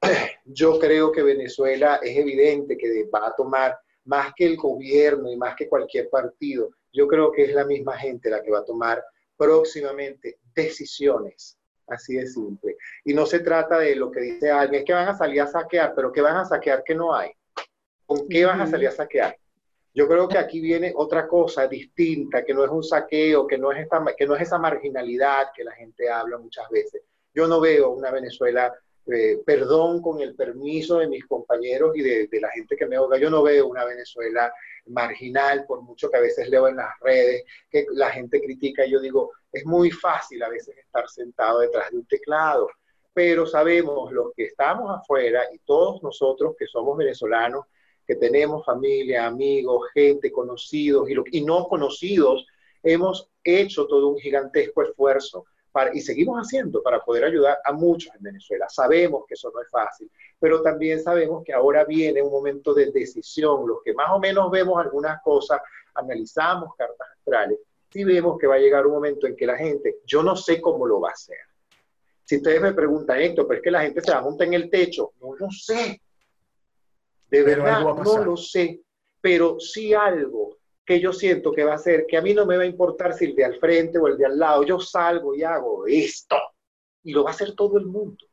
[0.45, 5.37] Yo creo que Venezuela es evidente que va a tomar más que el gobierno y
[5.37, 8.65] más que cualquier partido, yo creo que es la misma gente la que va a
[8.65, 9.03] tomar
[9.41, 11.57] próximamente decisiones.
[11.87, 12.77] Así de simple.
[13.03, 15.47] Y no se trata de lo que dice alguien, es que van a salir a
[15.47, 17.31] saquear, pero ¿qué van a saquear que no hay?
[18.05, 19.35] ¿Con qué van a salir a saquear?
[19.95, 23.71] Yo creo que aquí viene otra cosa distinta, que no es un saqueo, que no
[23.71, 27.01] es, esta, que no es esa marginalidad que la gente habla muchas veces.
[27.33, 28.71] Yo no veo una Venezuela,
[29.07, 32.97] eh, perdón con el permiso de mis compañeros y de, de la gente que me
[32.97, 34.53] oiga, yo no veo una Venezuela
[34.85, 38.99] marginal, por mucho que a veces leo en las redes que la gente critica, yo
[38.99, 42.69] digo, es muy fácil a veces estar sentado detrás de un teclado,
[43.13, 47.65] pero sabemos los que estamos afuera y todos nosotros que somos venezolanos,
[48.05, 52.45] que tenemos familia, amigos, gente, conocidos y, lo, y no conocidos,
[52.83, 58.13] hemos hecho todo un gigantesco esfuerzo para, y seguimos haciendo para poder ayudar a muchos
[58.15, 58.67] en Venezuela.
[58.69, 60.09] Sabemos que eso no es fácil,
[60.39, 63.67] pero también sabemos que ahora viene un momento de decisión.
[63.67, 65.61] Los que más o menos vemos algunas cosas,
[65.93, 67.59] analizamos cartas astrales,
[67.89, 70.61] sí vemos que va a llegar un momento en que la gente, yo no sé
[70.61, 71.37] cómo lo va a hacer.
[72.23, 74.53] Si ustedes me preguntan esto, pero es que la gente se va a montar en
[74.53, 76.01] el techo, no lo sé.
[77.29, 78.81] De Pero verdad, no lo sé,
[79.21, 82.57] pero sí algo que yo siento que va a ser, que a mí no me
[82.57, 85.35] va a importar si el de al frente o el de al lado, yo salgo
[85.35, 86.37] y hago esto,
[87.03, 88.25] y lo va a hacer todo el mundo.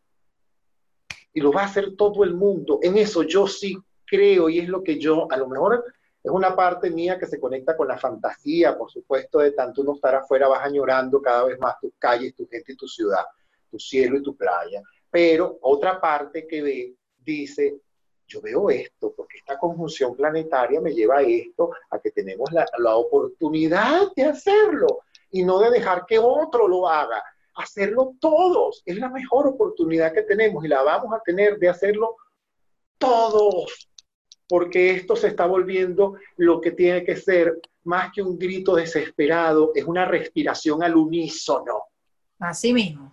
[1.32, 2.80] Y lo va a hacer todo el mundo.
[2.82, 3.76] En eso yo sí
[4.06, 5.84] creo, y es lo que yo, a lo mejor
[6.22, 9.94] es una parte mía que se conecta con la fantasía, por supuesto, de tanto uno
[9.94, 13.24] estar afuera, vas añorando cada vez más tus calles, tu gente y tu ciudad,
[13.70, 14.82] tu cielo y tu playa.
[15.10, 17.80] Pero otra parte que ve, dice,
[18.28, 22.66] yo veo esto, porque esta conjunción planetaria me lleva a esto, a que tenemos la,
[22.78, 25.00] la oportunidad de hacerlo
[25.30, 27.22] y no de dejar que otro lo haga,
[27.54, 28.82] hacerlo todos.
[28.86, 32.16] Es la mejor oportunidad que tenemos y la vamos a tener de hacerlo
[32.98, 33.88] todos,
[34.48, 39.72] porque esto se está volviendo lo que tiene que ser más que un grito desesperado,
[39.74, 41.84] es una respiración al unísono.
[42.38, 43.12] Así mismo.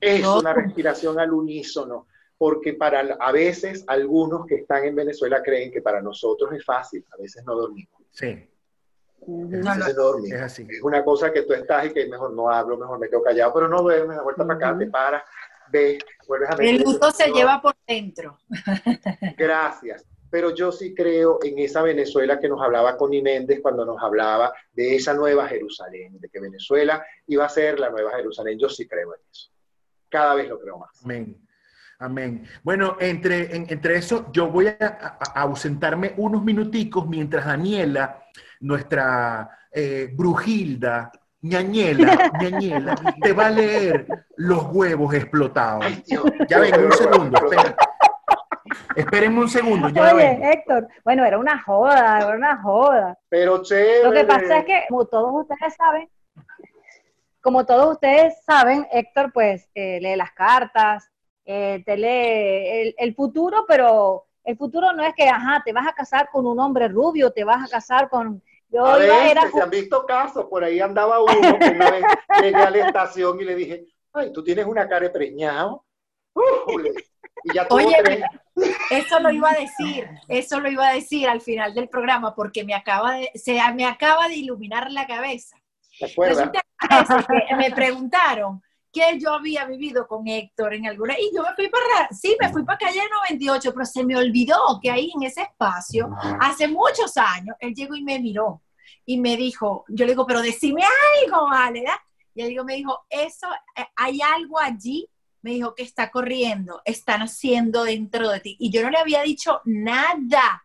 [0.00, 0.38] Es No.
[0.38, 2.06] una respiración al unísono,
[2.38, 7.04] porque para a veces algunos que están en Venezuela creen que para nosotros es fácil,
[7.12, 8.00] a veces no dormimos.
[8.12, 8.48] Sí,
[9.26, 10.38] No, no dormimos.
[10.38, 10.66] es así.
[10.70, 13.52] Es una cosa que tú estás y que mejor no hablo, mejor me quedo callado,
[13.52, 15.22] pero no duermes, de vuelta para acá, te paras,
[15.72, 18.38] ves, vuelves a El meter- luto se lleva por dentro.
[19.36, 20.04] Gracias.
[20.30, 24.52] Pero yo sí creo en esa Venezuela que nos hablaba Connie Méndez cuando nos hablaba
[24.74, 28.58] de esa nueva Jerusalén, de que Venezuela iba a ser la nueva Jerusalén.
[28.58, 29.50] Yo sí creo en eso.
[30.10, 31.02] Cada vez lo creo más.
[31.02, 31.34] Amén.
[32.00, 32.44] Amén.
[32.62, 38.22] Bueno, entre, en- entre eso, yo voy a, a- a ausentarme unos minuticos mientras Daniela,
[38.60, 41.10] nuestra eh, brujilda,
[41.42, 45.84] ñañela, ñañela, te va a leer los huevos explotados.
[45.84, 46.04] Ay.
[46.48, 47.74] Ya ven, un segundo, esperen.
[48.94, 50.38] Espérenme un segundo, ya Oye.
[50.52, 53.18] Héctor, bueno, era una joda, era una joda.
[53.28, 54.04] Pero chévere.
[54.04, 56.08] Lo que pasa es que, como todos ustedes saben,
[57.40, 61.08] como todos ustedes saben, Héctor, pues eh, lee las cartas,
[61.50, 65.86] eh, te lee el, el futuro, pero el futuro no es que, ajá, te vas
[65.86, 68.42] a casar con un hombre rubio, te vas a casar con...
[68.68, 71.90] Yo A iba, veces era se han visto casos, por ahí andaba uno que una
[71.90, 72.02] vez
[72.42, 75.86] llegué a la estación y le dije, ay, tú tienes una cara de preñado.
[76.34, 76.92] Ujule.
[77.44, 78.22] Y ya Oye, tres.
[78.90, 82.62] Eso lo iba a decir, eso lo iba a decir al final del programa porque
[82.62, 85.56] me acaba de, se, me acaba de iluminar la cabeza.
[85.98, 86.50] ¿Te acuerdas?
[86.50, 86.60] Resulta
[87.30, 91.54] que que me preguntaron que yo había vivido con Héctor en alguna, y yo me
[91.54, 95.22] fui para, sí, me fui para calle 98, pero se me olvidó que ahí en
[95.24, 96.10] ese espacio,
[96.40, 98.62] hace muchos años, él llegó y me miró
[99.04, 100.82] y me dijo, yo le digo, pero decime
[101.22, 101.84] algo, vale.
[102.34, 105.08] Y él digo, me dijo, eso, eh, hay algo allí,
[105.42, 109.22] me dijo que está corriendo, están haciendo dentro de ti, y yo no le había
[109.22, 110.64] dicho nada.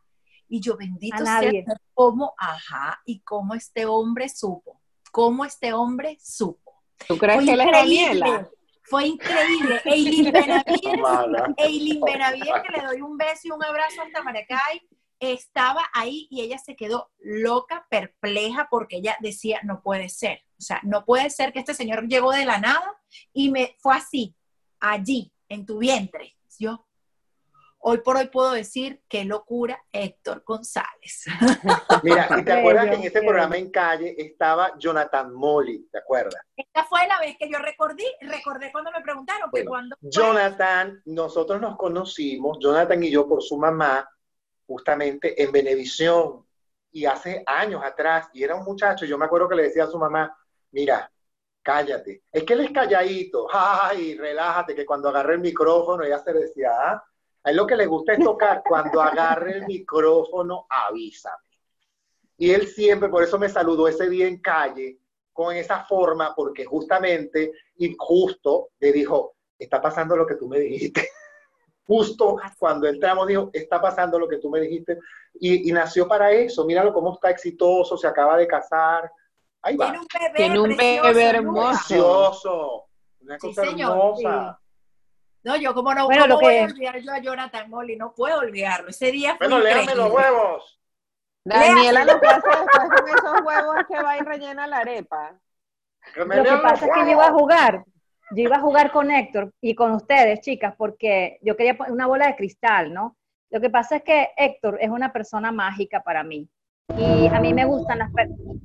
[0.49, 1.63] Y yo, bendito A sea
[1.93, 6.62] cómo, ajá, y cómo este hombre supo, cómo este hombre supo.
[7.08, 8.50] ¿Tú crees Fue que él es increíble, Daniela?
[8.84, 9.82] Fue increíble.
[9.86, 10.82] Eileen Benavides.
[11.58, 14.82] Eileen Benavides, que le doy un beso y un abrazo hasta Maracay,
[15.20, 20.41] estaba ahí y ella se quedó loca, perpleja, porque ella decía, no puede ser.
[20.60, 22.98] O sea, no puede ser que este señor llegó de la nada
[23.32, 24.36] y me fue así,
[24.80, 26.36] allí, en tu vientre.
[26.60, 26.86] Yo,
[27.86, 31.26] hoy por hoy puedo decir, qué locura, Héctor González.
[32.04, 36.00] Mira, y te acuerdas que en ese qué programa en calle estaba Jonathan Molly, ¿te
[36.00, 36.42] acuerdas?
[36.56, 40.10] Esta fue la vez que yo recordé, recordé cuando me preguntaron que Bueno, cuando fue-
[40.10, 44.10] Jonathan, nosotros nos conocimos, Jonathan y yo por su mamá,
[44.66, 46.46] justamente en Venevisión,
[46.92, 49.88] y hace años atrás, y era un muchacho, yo me acuerdo que le decía a
[49.88, 50.36] su mamá,
[50.72, 51.12] mira,
[51.62, 56.32] cállate, es que él es calladito, ay, relájate, que cuando agarre el micrófono, ella se
[56.34, 57.04] decía, ah,
[57.44, 61.44] a él lo que le gusta es tocar, cuando agarre el micrófono, avísame.
[62.38, 64.98] Y él siempre, por eso me saludó ese día en calle,
[65.32, 70.60] con esa forma, porque justamente, y justo, le dijo, está pasando lo que tú me
[70.60, 71.10] dijiste.
[71.86, 74.98] Justo cuando entramos, dijo, está pasando lo que tú me dijiste.
[75.34, 76.64] Y, y nació para eso.
[76.64, 79.12] Míralo cómo está exitoso, se acaba de casar.
[79.62, 79.91] Ahí va.
[79.91, 81.70] tiene un bebé, Tiene un precioso, bebé hermoso.
[81.88, 82.86] Precioso.
[83.20, 84.62] Una Sí, cosa señor, hermosa.
[85.44, 87.96] No, yo como no, Bueno, ¿cómo lo voy que- a olvidar yo a Jonathan Molly?
[87.98, 88.89] No puedo olvidarlo.
[88.89, 90.80] Ese día fue Bueno, léame los huevos.
[91.46, 95.38] Daniela lo que hace después con esos huevos es que va y rellena la arepa.
[96.14, 97.84] Que me Lo que pasa es que yo iba a jugar,
[98.32, 102.08] yo iba a jugar con Héctor y con ustedes, chicas, porque yo quería poner una
[102.08, 103.18] bola de cristal, ¿no?
[103.50, 106.48] Lo que pasa es que Héctor es una persona mágica para mí.
[106.90, 108.58] Y a mí me gustan las personas.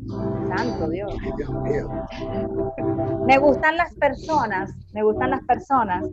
[0.48, 1.14] Santo Dios.
[1.22, 1.88] Ay, Dios mío.
[3.26, 6.04] Me gustan las personas, me gustan las personas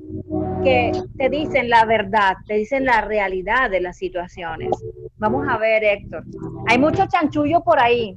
[0.64, 4.70] que te dicen la verdad, te dicen la realidad de las situaciones.
[5.18, 6.24] Vamos a ver, Héctor.
[6.68, 8.16] Hay mucho chanchullo por ahí,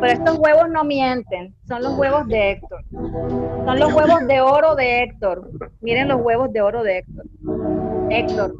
[0.00, 1.54] pero estos huevos no mienten.
[1.66, 2.84] Son los huevos de Héctor.
[2.90, 5.50] Son los huevos de oro de Héctor.
[5.80, 7.24] Miren los huevos de oro de Héctor.
[8.10, 8.54] Héctor,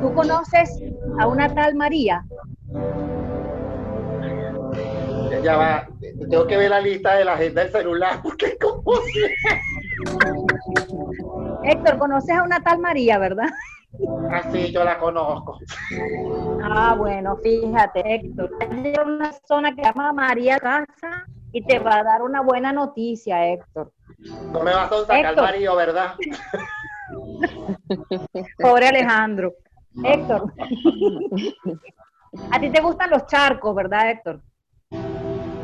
[0.00, 0.82] ¿tú conoces
[1.18, 2.24] a una tal María?
[5.30, 5.86] Ya, ya va.
[6.30, 8.82] Tengo que ver la lista de la agenda del celular porque como
[11.64, 13.48] Héctor, ¿conoces a una tal María, verdad?
[14.30, 15.58] así yo la conozco.
[16.62, 18.50] Ah, bueno, fíjate, Héctor.
[18.60, 22.72] Hay una persona que se llama María Casa y te va a dar una buena
[22.72, 23.92] noticia, Héctor.
[24.52, 25.44] No me vas a sacar Héctor.
[25.44, 26.14] marido, ¿verdad?
[28.58, 29.54] Pobre Alejandro.
[30.02, 30.52] Héctor.
[32.50, 34.40] A ti te gustan los charcos, ¿verdad, Héctor?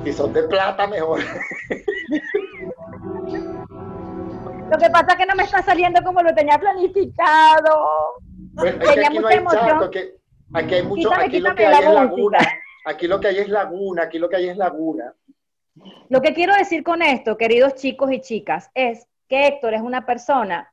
[0.05, 1.21] Si son de plata, mejor.
[4.71, 8.15] Lo que pasa es que no me está saliendo como lo tenía planificado.
[8.53, 9.91] Bueno, es que Tenía aquí no hay emoción.
[9.91, 10.15] que
[10.55, 12.39] aquí hay mucho, Quítame, aquí lo quítame que hay la es laguna.
[12.87, 15.15] Aquí lo que hay es laguna, aquí lo que hay es laguna.
[16.09, 20.07] Lo que quiero decir con esto, queridos chicos y chicas, es que Héctor es una
[20.07, 20.70] persona,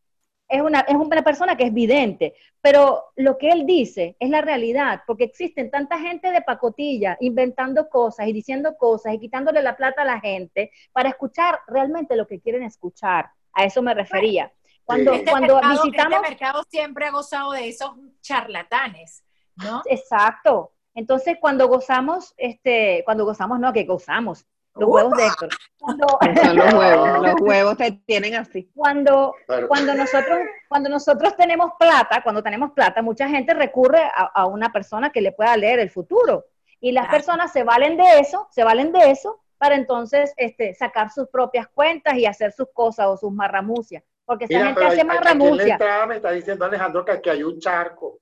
[0.50, 4.41] es una, es una persona que es vidente, pero lo que él dice es la
[4.41, 9.76] realidad, porque existen tanta gente de pacotilla inventando cosas y diciendo cosas y quitándole la
[9.76, 13.30] plata a la gente para escuchar realmente lo que quieren escuchar.
[13.54, 14.52] A eso me refería.
[14.86, 16.14] Cuando, Este, cuando mercado, visitamos...
[16.14, 17.91] este mercado siempre ha gozado de esos
[18.22, 19.24] charlatanes,
[19.56, 19.82] ¿no?
[19.86, 20.72] Exacto.
[20.93, 24.45] Entonces, cuando gozamos, este, cuando gozamos, no, que gozamos,
[24.80, 25.49] los huevos de Héctor.
[25.80, 26.05] Cuando,
[26.43, 27.19] Son los huevos.
[27.21, 28.69] Los huevos te tienen así.
[28.75, 29.67] cuando, Claro.
[29.67, 34.71] cuando nosotros, cuando nosotros tenemos plata, cuando tenemos plata, mucha gente recurre a, a una
[34.71, 36.45] persona que le pueda leer el futuro.
[36.80, 37.17] Y las Claro.
[37.17, 41.67] personas se valen de eso, se valen de eso para entonces este, sacar sus propias
[41.67, 44.03] cuentas y hacer sus cosas o sus marramucias.
[44.25, 45.73] Porque esa Mira, gente hace marramucia.
[45.73, 48.19] entrada me está diciendo Alejandro que aquí hay un charco.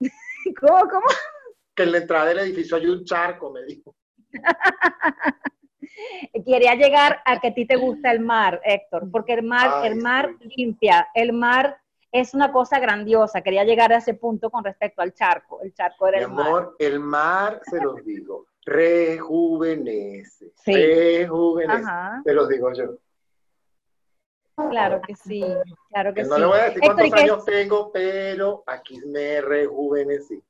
[0.60, 1.06] ¿Cómo, cómo?
[1.74, 3.94] Que en la entrada del edificio hay un charco, me dijo.
[6.46, 9.88] Quería llegar a que a ti te gusta el mar, Héctor, porque el mar, Ay,
[9.88, 10.48] el mar sí.
[10.56, 11.78] limpia, el mar
[12.12, 13.40] es una cosa grandiosa.
[13.42, 15.60] Quería llegar a ese punto con respecto al charco.
[15.62, 16.46] El charco era Mi el mar.
[16.46, 20.52] amor, el mar, se los digo, rejuvenece.
[20.56, 20.72] Sí.
[20.74, 21.82] Rejuvenece.
[21.82, 22.96] Ajá, Se los digo yo.
[24.70, 25.44] claro que sí,
[25.88, 26.40] claro que no sí.
[26.40, 30.42] le voy a decir Héctor, ¿y cuántos años tengo, pero aquí me rejuvenecí.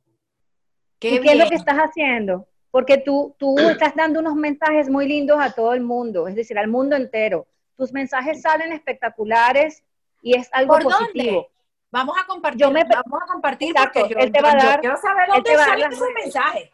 [0.98, 2.46] Qué ¿Y qué es lo que estás haciendo?
[2.70, 6.58] Porque tú, tú estás dando unos mensajes muy lindos a todo el mundo, es decir,
[6.58, 7.46] al mundo entero.
[7.76, 9.82] Tus mensajes salen espectaculares
[10.22, 11.32] y es algo ¿Por positivo.
[11.34, 11.48] dónde?
[11.92, 14.58] Vamos a compartir, Yo me- vamos a compartir Exacto, porque yo, él te va a
[14.60, 16.70] yo dar- quiero saber dónde te va a dar salen esos mensajes.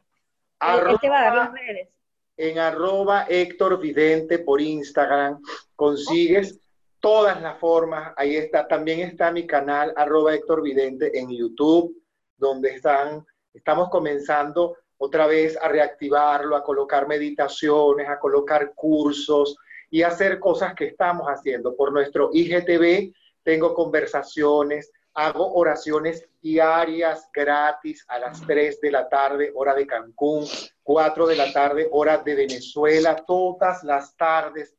[0.60, 1.88] Él, él te va a dar las redes.
[2.38, 5.40] en arroba Héctor Vidente por Instagram
[5.74, 6.60] consigues
[7.00, 8.12] todas las formas.
[8.16, 11.96] Ahí está, también está mi canal arroba Héctor Vidente en YouTube,
[12.36, 13.24] donde están,
[13.54, 19.56] estamos comenzando otra vez a reactivarlo, a colocar meditaciones, a colocar cursos
[19.90, 21.76] y hacer cosas que estamos haciendo.
[21.76, 29.52] Por nuestro IGTV tengo conversaciones, hago oraciones diarias gratis a las 3 de la tarde,
[29.54, 30.44] hora de Cancún,
[30.82, 34.76] 4 de la tarde, hora de Venezuela, todas las tardes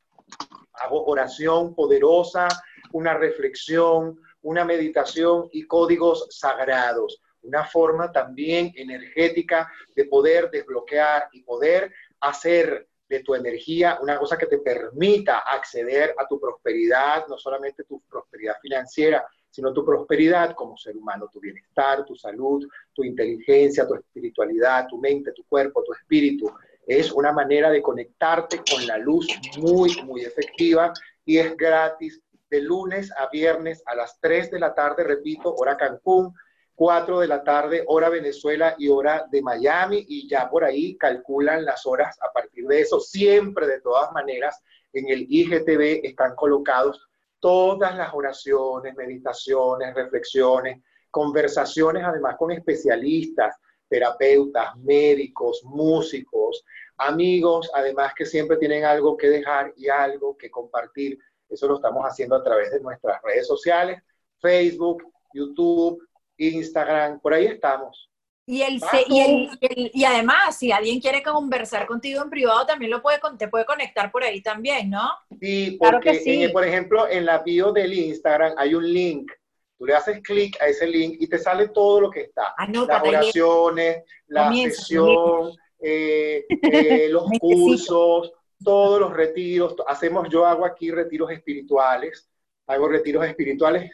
[0.80, 2.48] hago oración poderosa,
[2.92, 11.42] una reflexión, una meditación y códigos sagrados, una forma también energética de poder desbloquear y
[11.42, 17.38] poder hacer de tu energía una cosa que te permita acceder a tu prosperidad, no
[17.38, 23.02] solamente tu prosperidad financiera, sino tu prosperidad como ser humano, tu bienestar, tu salud, tu
[23.02, 26.52] inteligencia, tu espiritualidad, tu mente, tu cuerpo, tu espíritu.
[26.86, 29.26] Es una manera de conectarte con la luz
[29.58, 30.92] muy, muy efectiva
[31.24, 32.20] y es gratis
[32.50, 36.34] de lunes a viernes a las 3 de la tarde, repito, hora Cancún,
[36.78, 41.64] 4 de la tarde, hora Venezuela y hora de Miami, y ya por ahí calculan
[41.64, 43.00] las horas a partir de eso.
[43.00, 44.62] Siempre, de todas maneras,
[44.92, 47.04] en el IGTV están colocados
[47.40, 53.56] todas las oraciones, meditaciones, reflexiones, conversaciones además con especialistas,
[53.88, 56.64] terapeutas, médicos, músicos,
[56.96, 61.18] amigos, además que siempre tienen algo que dejar y algo que compartir.
[61.48, 64.00] Eso lo estamos haciendo a través de nuestras redes sociales,
[64.40, 65.02] Facebook,
[65.34, 66.07] YouTube,
[66.38, 68.08] Instagram, por ahí estamos.
[68.46, 72.64] Y, el, y, el- y el- y además, si alguien quiere conversar contigo en privado,
[72.64, 75.10] también lo puede, con- te puede conectar por ahí también, ¿no?
[75.38, 76.42] Sí, Claro porque, que sí.
[76.44, 79.30] en- por ejemplo, en la bio del Instagram hay un link.
[79.76, 82.54] Tú le haces clic a ese link y te sale todo lo que está.
[82.56, 88.32] Anota, Las oraciones, la Comienza, sesión, eh, eh, los cursos,
[88.64, 89.76] todos los retiros.
[89.86, 92.28] Hacemos, yo hago aquí retiros espirituales.
[92.66, 93.92] Hago retiros espirituales.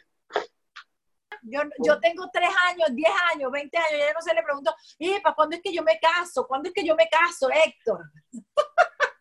[1.47, 5.19] Yo, yo tengo tres años, diez años, veinte años, ya no se le pregunto, ¿y
[5.19, 6.47] para cuándo es que yo me caso?
[6.47, 7.99] ¿Cuándo es que yo me caso, Héctor?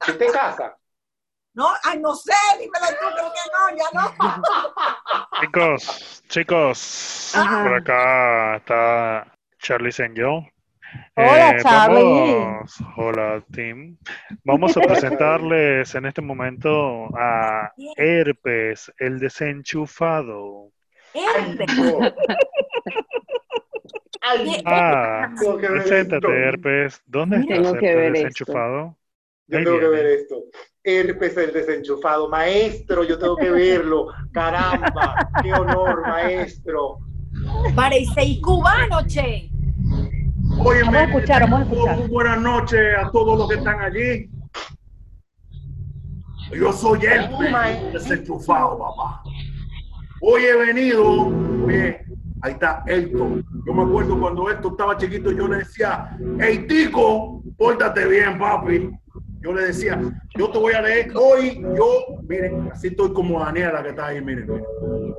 [0.07, 0.77] ¿Qué te casa?
[1.53, 4.15] No, ay, no sé, dímelo tú, creo que no, ya no.
[5.41, 7.63] Chicos, chicos, Ajá.
[7.63, 10.41] por acá está Charlie Senyo.
[11.17, 12.03] Hola, Charlie.
[12.35, 13.97] vamos- hola, Tim.
[14.45, 20.71] Vamos a presentarles en este momento a Herpes, el desenchufado.
[21.15, 21.69] Herpes.
[24.21, 25.89] Ay, Ah, tengo que ver esto.
[25.91, 27.03] preséntate, Herpes.
[27.07, 28.19] ¿Dónde estás, tengo que Herpes ver esto.
[28.29, 28.97] desenchufado?
[29.47, 30.37] Yo Ahí tengo que ver esto.
[30.83, 32.29] Herpes el desenchufado.
[32.29, 34.07] Maestro, yo tengo que verlo.
[34.33, 36.99] Caramba, qué honor, maestro.
[37.75, 39.51] Parecéis cubano, che.
[40.59, 41.97] Óyeme, Vamos a escuchar, vamos a escuchar.
[41.99, 44.31] muy buenas noches a todos los que están allí.
[46.53, 49.23] Yo soy el desenchufado, papá.
[50.21, 51.05] Hoy he venido,
[51.67, 52.05] oye,
[52.41, 53.45] ahí está Elton.
[53.67, 58.91] Yo me acuerdo cuando Elton estaba chiquito, yo le decía, hey Tico, pórtate bien, papi.
[59.41, 60.01] Yo le decía,
[60.35, 64.23] yo te voy a leer hoy, yo, miren, así estoy como Daniela que está ahí,
[64.23, 65.15] miren, miren.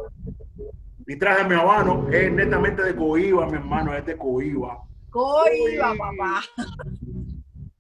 [1.06, 4.80] Mi traje mi habano es netamente de Coiba, mi hermano, es de Coiba.
[5.12, 6.42] Coiba, papá.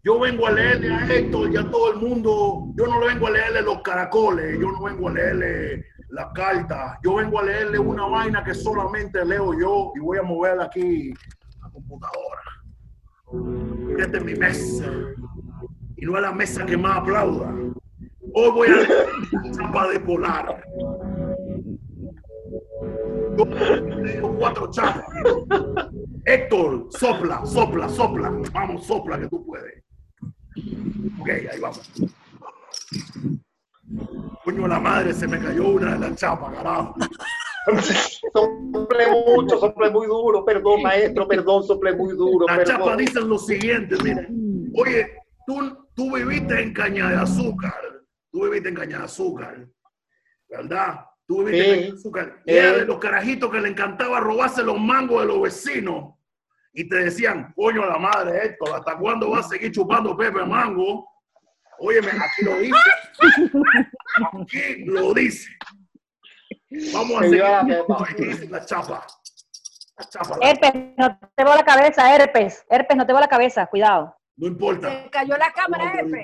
[0.03, 2.67] Yo vengo a leerle a Héctor y a todo el mundo.
[2.75, 6.97] Yo no le vengo a leerle los caracoles, yo no vengo a leerle las cartas.
[7.03, 11.13] Yo vengo a leerle una vaina que solamente leo yo y voy a moverla aquí
[11.61, 12.41] a la computadora.
[13.97, 14.85] Esta es mi mesa.
[15.97, 17.53] Y no es la mesa que más aplauda.
[18.33, 20.63] Hoy voy a leer la chapa de polar.
[23.37, 25.05] Yo leo cuatro chapas.
[26.25, 28.33] Héctor, sopla, sopla, sopla.
[28.53, 29.83] Vamos, sopla que tú puedes.
[31.19, 31.91] Ok, ahí vamos.
[34.43, 36.95] Coño, la madre, se me cayó una de las chapas, carajo.
[38.33, 39.05] sople
[39.35, 42.97] mucho, sople muy duro, perdón, maestro, perdón, sople muy duro, Las chapas perdón.
[42.97, 44.71] dicen lo siguiente, miren.
[44.75, 45.07] Oye,
[45.47, 47.73] tú, tú viviste en caña de azúcar.
[48.31, 49.67] Tú viviste en caña de azúcar.
[50.49, 51.05] ¿Verdad?
[51.27, 51.79] Tú viviste en Sí.
[51.79, 52.43] caña de azúcar.
[52.45, 56.13] Y era de los carajitos que le encantaba robarse los mangos de los vecinos.
[56.73, 61.07] Y te decían, coño, la madre, Héctor, ¿hasta cuándo vas a seguir chupando Pepe Mango?
[61.79, 62.89] Óyeme, aquí lo dice.
[64.41, 65.49] Aquí lo dice.
[66.93, 67.29] Vamos a Que
[68.33, 68.51] seguir.
[68.51, 69.05] la chapa.
[69.97, 70.37] La chapa.
[70.37, 72.65] la- Herpes, no te veo la cabeza, herpes.
[72.69, 74.15] Herpes, no te veo la cabeza, cuidado.
[74.37, 75.03] No importa.
[75.03, 76.17] Se cayó la cámara, copa.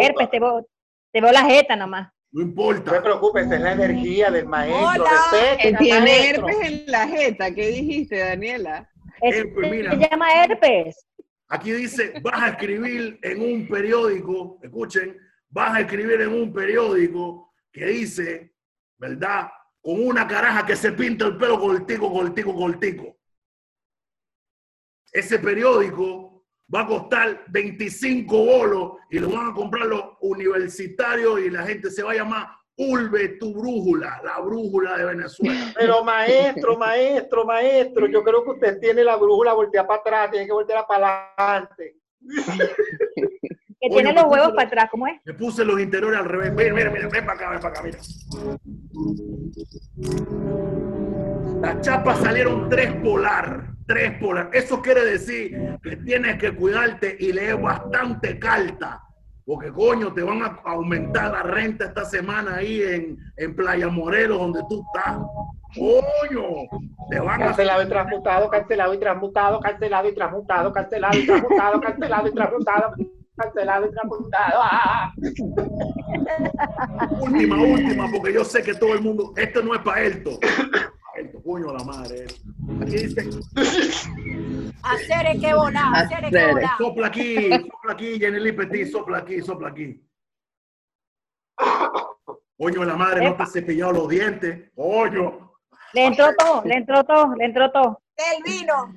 [0.00, 0.66] Herpes, te veo,
[1.12, 2.08] te veo la jeta nomás.
[2.32, 2.90] No No importa.
[2.92, 4.88] te preocupes, es la energía del maestro.
[4.88, 6.48] Al tiene maestro.
[6.48, 7.54] herpes en la jeta.
[7.54, 8.90] ¿Qué dijiste, Daniela?
[9.20, 9.92] Herpes, mira.
[9.92, 11.06] se llama herpes.
[11.54, 15.16] Aquí dice, vas a escribir en un periódico, escuchen,
[15.50, 18.56] vas a escribir en un periódico que dice,
[18.98, 19.52] ¿verdad?
[19.80, 23.16] Con una caraja que se pinta el pelo cortico, cortico, cortico.
[25.12, 26.44] Ese periódico
[26.74, 31.88] va a costar 25 bolos y lo van a comprar los universitarios y la gente
[31.88, 35.72] se va a llamar Urbe tu brújula, la brújula de Venezuela.
[35.78, 40.46] Pero maestro, maestro, maestro, yo creo que usted tiene la brújula volteada para atrás, tiene
[40.46, 41.96] que voltearla para adelante.
[43.80, 45.20] Que Oye, tiene los ¿por qué huevos para atrás, ¿cómo es?
[45.24, 46.54] Le puse los interiores al revés.
[46.54, 47.98] Mira, mira, mira, ven para acá, ven para acá, mira.
[51.60, 54.48] Las chapas salieron tres polar, tres polar.
[54.54, 59.02] Eso quiere decir que tienes que cuidarte y leer bastante carta.
[59.46, 64.38] Porque coño, te van a aumentar la renta esta semana ahí en, en Playa Morelos,
[64.38, 65.18] donde tú estás.
[65.74, 66.46] Coño,
[67.10, 71.80] te van a Cancelado y transmutado, cancelado y transmutado, cancelado y transmutado, cancelado y transmutado,
[71.80, 72.94] cancelado y transmutado,
[73.36, 74.60] cancelado y transmutado.
[74.62, 75.12] ¡Ah!
[77.20, 80.38] última, última, porque yo sé que todo el mundo, esto no es para Elto.
[81.44, 82.24] Coño la madre.
[82.80, 83.28] Aquí dice,
[84.82, 86.78] Hacer es que volar, hacer es que volar.
[86.78, 90.00] Sopla aquí, sopla aquí, Jenny Petit, sopla aquí, sopla aquí.
[92.56, 94.70] Coño, de la madre, no te has cepillado los dientes.
[94.74, 95.52] Coño.
[95.92, 98.00] Le entró todo, le entró todo, le entró todo.
[98.16, 98.94] El vino.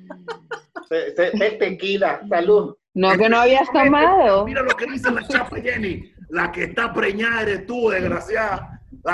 [0.88, 2.76] Se- se- se- Tequila, salud.
[2.94, 4.44] No, que no habías tomado.
[4.46, 6.12] Mira lo que dice la chapa, Jenny.
[6.30, 8.77] La que está preñada eres tú, desgraciada.
[9.04, 9.12] La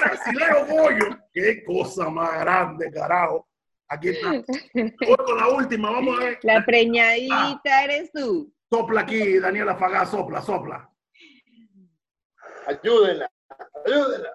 [0.00, 1.18] brasilero, coño.
[1.32, 3.48] Qué cosa más grande, carajo.
[3.88, 4.30] Aquí está.
[4.74, 6.38] Voy con la última, vamos a ver.
[6.42, 8.52] La preñadita eres tú.
[8.70, 10.90] Sopla aquí, Daniela Fagá, sopla, sopla.
[12.66, 13.30] Ayúdenla,
[13.84, 14.30] ayúdenla.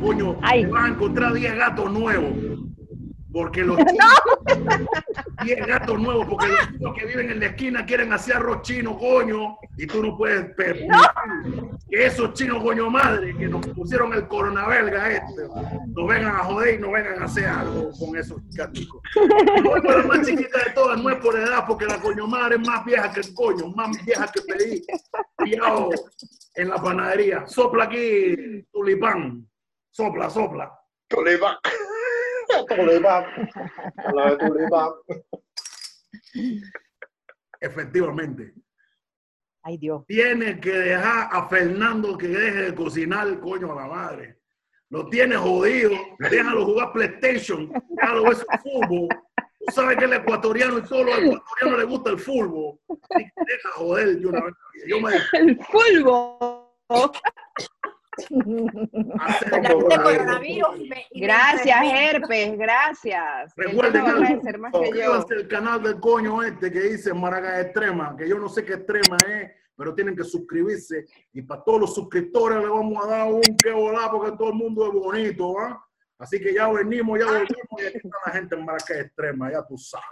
[0.00, 0.62] Coño, Ay.
[0.62, 2.32] te vas a encontrar 10 gatos nuevos.
[3.34, 4.78] Porque los chinos,
[5.44, 8.96] 10 gatos nuevos, porque los chinos que viven en la esquina quieren hacer arroz chino,
[8.96, 10.88] coño, y tú no puedes permitir
[11.90, 15.48] que esos chinos, coño madre, que nos pusieron el coronabelga este,
[15.88, 19.02] nos vengan a joder y nos vengan a hacer algo con esos gaticos.
[19.64, 22.66] No, la más chiquita de todas no es por edad, porque la coño madre es
[22.66, 24.86] más vieja que el coño, más vieja que pedí,
[25.38, 25.90] pillado
[26.54, 27.48] en la panadería.
[27.48, 29.44] Sopla aquí, tulipán.
[29.90, 30.72] Sopla, sopla.
[31.08, 31.56] Tulipán.
[32.66, 33.24] Tulipán.
[34.14, 34.90] La de tulipán.
[37.60, 38.54] Efectivamente.
[39.62, 40.04] Ay, Dios.
[40.06, 44.38] Tiene que dejar a Fernando que deje de cocinar, coño, a la madre.
[44.90, 45.92] Lo tiene jodido.
[46.18, 47.72] Déjalo jugar PlayStation.
[47.88, 49.08] Déjalo ver su fútbol.
[49.66, 52.78] Tú sabes que el ecuatoriano y todos los ecuatorianos les gusta el fútbol.
[53.08, 54.54] Deja joder de una vez.
[54.86, 56.76] Yo me El fulbo.
[60.04, 63.52] coronavirus y me- Gracias, herpes, gracias.
[63.56, 64.04] Recuerden
[64.92, 68.74] que al canal del coño este que dice Maracay Extrema, que yo no sé qué
[68.74, 71.06] extrema es, pero tienen que suscribirse.
[71.32, 74.54] Y para todos los suscriptores le vamos a dar un que volar porque todo el
[74.54, 75.84] mundo es bonito, ¿va?
[76.18, 79.66] Así que ya venimos, ya volvimos y aquí está la gente en Maracay Extrema, ya
[79.66, 80.06] tú sabes.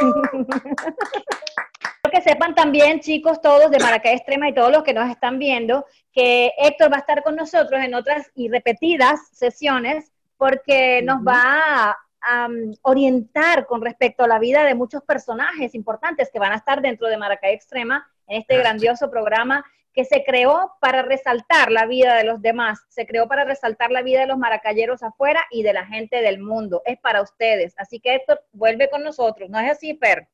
[2.10, 5.38] Quiero que sepan también, chicos, todos de Maracay Extrema y todos los que nos están
[5.38, 11.18] viendo, que Héctor va a estar con nosotros en otras y repetidas sesiones porque nos
[11.20, 16.50] va a, um, orientar con respecto a la vida de muchos personajes importantes que van
[16.50, 19.64] a estar dentro de Maracay Extrema en este grandioso programa
[19.94, 24.02] que se creó para resaltar la vida de los demás, se creó para resaltar la
[24.02, 26.82] vida de los maracayeros afuera y de la gente del mundo.
[26.84, 27.74] Es para ustedes.
[27.76, 29.48] Así que Héctor, vuelve con nosotros.
[29.48, 30.28] ¿No es así, Per?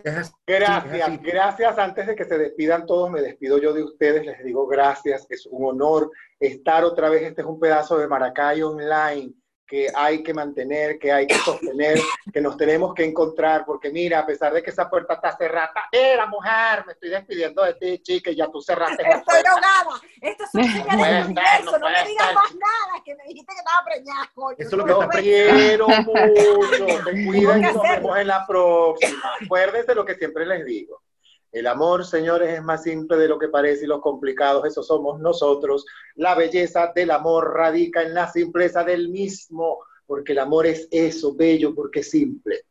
[0.00, 1.78] Gracias, gracias.
[1.78, 4.24] Antes de que se despidan todos, me despido yo de ustedes.
[4.24, 5.26] Les digo gracias.
[5.28, 7.22] Es un honor estar otra vez.
[7.22, 9.34] Este es un pedazo de Maracay Online.
[9.68, 11.98] Que hay que mantener, que hay que sostener,
[12.32, 15.72] que nos tenemos que encontrar, porque mira, a pesar de que esa puerta está cerrada,
[15.92, 19.50] era mujer, me estoy despidiendo de ti, chica, y ya tú cerraste la Estoy puerta.
[19.50, 20.00] ahogada.
[20.22, 21.70] Estas son señales puede del ser, universo.
[21.72, 24.56] no No me digas más nada, que me dijiste que estaba preñada, coño.
[24.58, 28.26] Eso es lo que Los está quiero mucho, te cuidan y que nos vemos en
[28.26, 29.32] la próxima.
[29.44, 31.02] Acuérdense lo que siempre les digo.
[31.50, 35.18] El amor, señores, es más simple de lo que parece y los complicados, eso somos
[35.20, 35.86] nosotros.
[36.14, 41.34] La belleza del amor radica en la simpleza del mismo, porque el amor es eso,
[41.34, 42.64] bello, porque es simple.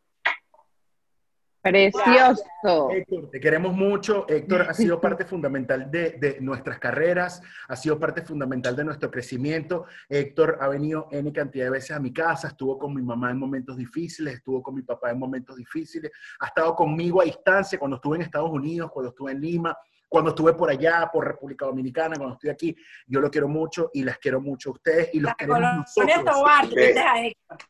[1.69, 2.89] Precioso.
[2.91, 4.26] Héctor, te queremos mucho.
[4.27, 9.11] Héctor ha sido parte fundamental de, de nuestras carreras, ha sido parte fundamental de nuestro
[9.11, 9.85] crecimiento.
[10.10, 13.38] Héctor ha venido N cantidad de veces a mi casa, estuvo con mi mamá en
[13.38, 17.95] momentos difíciles, estuvo con mi papá en momentos difíciles, ha estado conmigo a distancia cuando
[17.98, 19.77] estuve en Estados Unidos, cuando estuve en Lima,
[20.09, 22.75] cuando estuve por allá, por República Dominicana, cuando estoy aquí.
[23.07, 26.23] Yo lo quiero mucho y las quiero mucho a ustedes y los La queremos nosotros
[26.25, 27.13] Tobar, desde acá.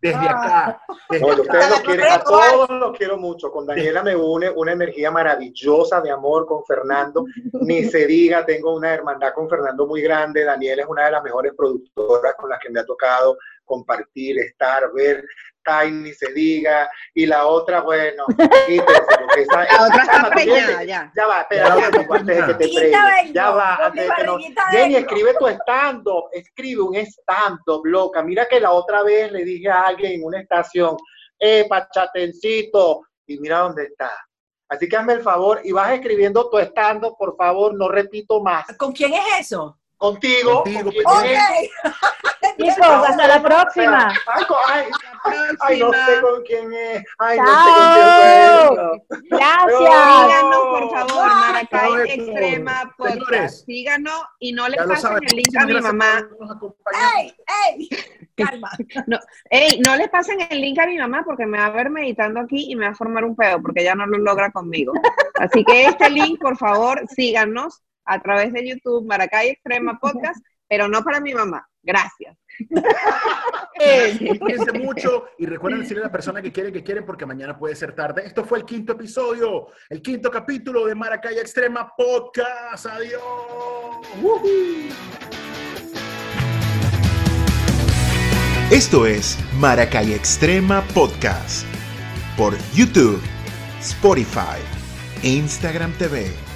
[0.02, 0.82] desde Oye, acá.
[1.10, 3.52] ustedes los la quieren, a todos los quiero mucho.
[3.52, 7.26] Con Daniela me une una energía maravillosa de amor con Fernando.
[7.62, 10.44] Ni se diga, tengo una hermandad con Fernando muy grande.
[10.44, 14.92] Daniela es una de las mejores productoras con las que me ha tocado compartir, estar,
[14.94, 15.24] ver.
[15.92, 16.90] Ni se diga.
[17.14, 18.26] Y la otra, bueno,
[18.68, 21.12] quítense, porque esa, La otra está preñada ya.
[21.16, 23.34] Ya va, está amigo, antes de que te preñes.
[23.34, 24.38] Ya va, antes de que no.
[24.72, 28.24] Jenny, escribe tu stand-up, escribe un stand-up, loca.
[28.24, 30.98] Mira que la otra vez le dije a alguien en una estación,
[31.40, 34.12] eh, pachatencito, y mira dónde está.
[34.70, 38.66] Así que hazme el favor y vas escribiendo tu stand-up, por favor, no repito más.
[38.78, 39.80] ¿Con quién es eso?
[39.98, 40.64] Contigo.
[40.64, 41.16] Contigo, con quien pues.
[41.84, 41.94] Ok.
[42.58, 44.12] Chicos, hasta la próxima.
[44.34, 44.86] Ay, co- ay,
[45.62, 47.04] ay, no sé con quién es.
[47.20, 49.30] Ay, no sé con quién es.
[49.30, 49.78] Gracias.
[49.78, 52.10] Síganos, por favor, Maracay.
[52.10, 53.66] Extrema Podcast.
[53.66, 56.28] Síganos y no le Ya pasen el link a mi mamá.
[57.16, 57.36] ¡Ey!
[57.70, 57.90] ¡Ey!
[58.38, 58.70] Calma.
[59.50, 62.40] Ey, no le pasen el link a mi mamá porque me va a ver meditando
[62.40, 64.94] aquí y me va a formar un pedo porque ella no lo logra conmigo.
[65.40, 70.88] Así que este link, por favor, síganos a través de YouTube, Maracay Extrema Podcast, pero
[70.88, 71.68] no para mi mamá.
[71.84, 72.36] Gracias.
[74.40, 77.76] Cuídense mucho y recuerden decirle a la persona que quieren que quieren porque mañana puede
[77.76, 78.26] ser tarde.
[78.26, 82.88] Esto fue el quinto episodio, el quinto capítulo de Maracaya Extrema Podcast.
[82.88, 83.22] Adiós.
[84.22, 84.90] ¡Woohoo!
[88.70, 91.66] Esto es Maracay Extrema Podcast
[92.38, 93.22] por YouTube,
[93.80, 94.60] Spotify
[95.24, 96.47] e Instagram TV.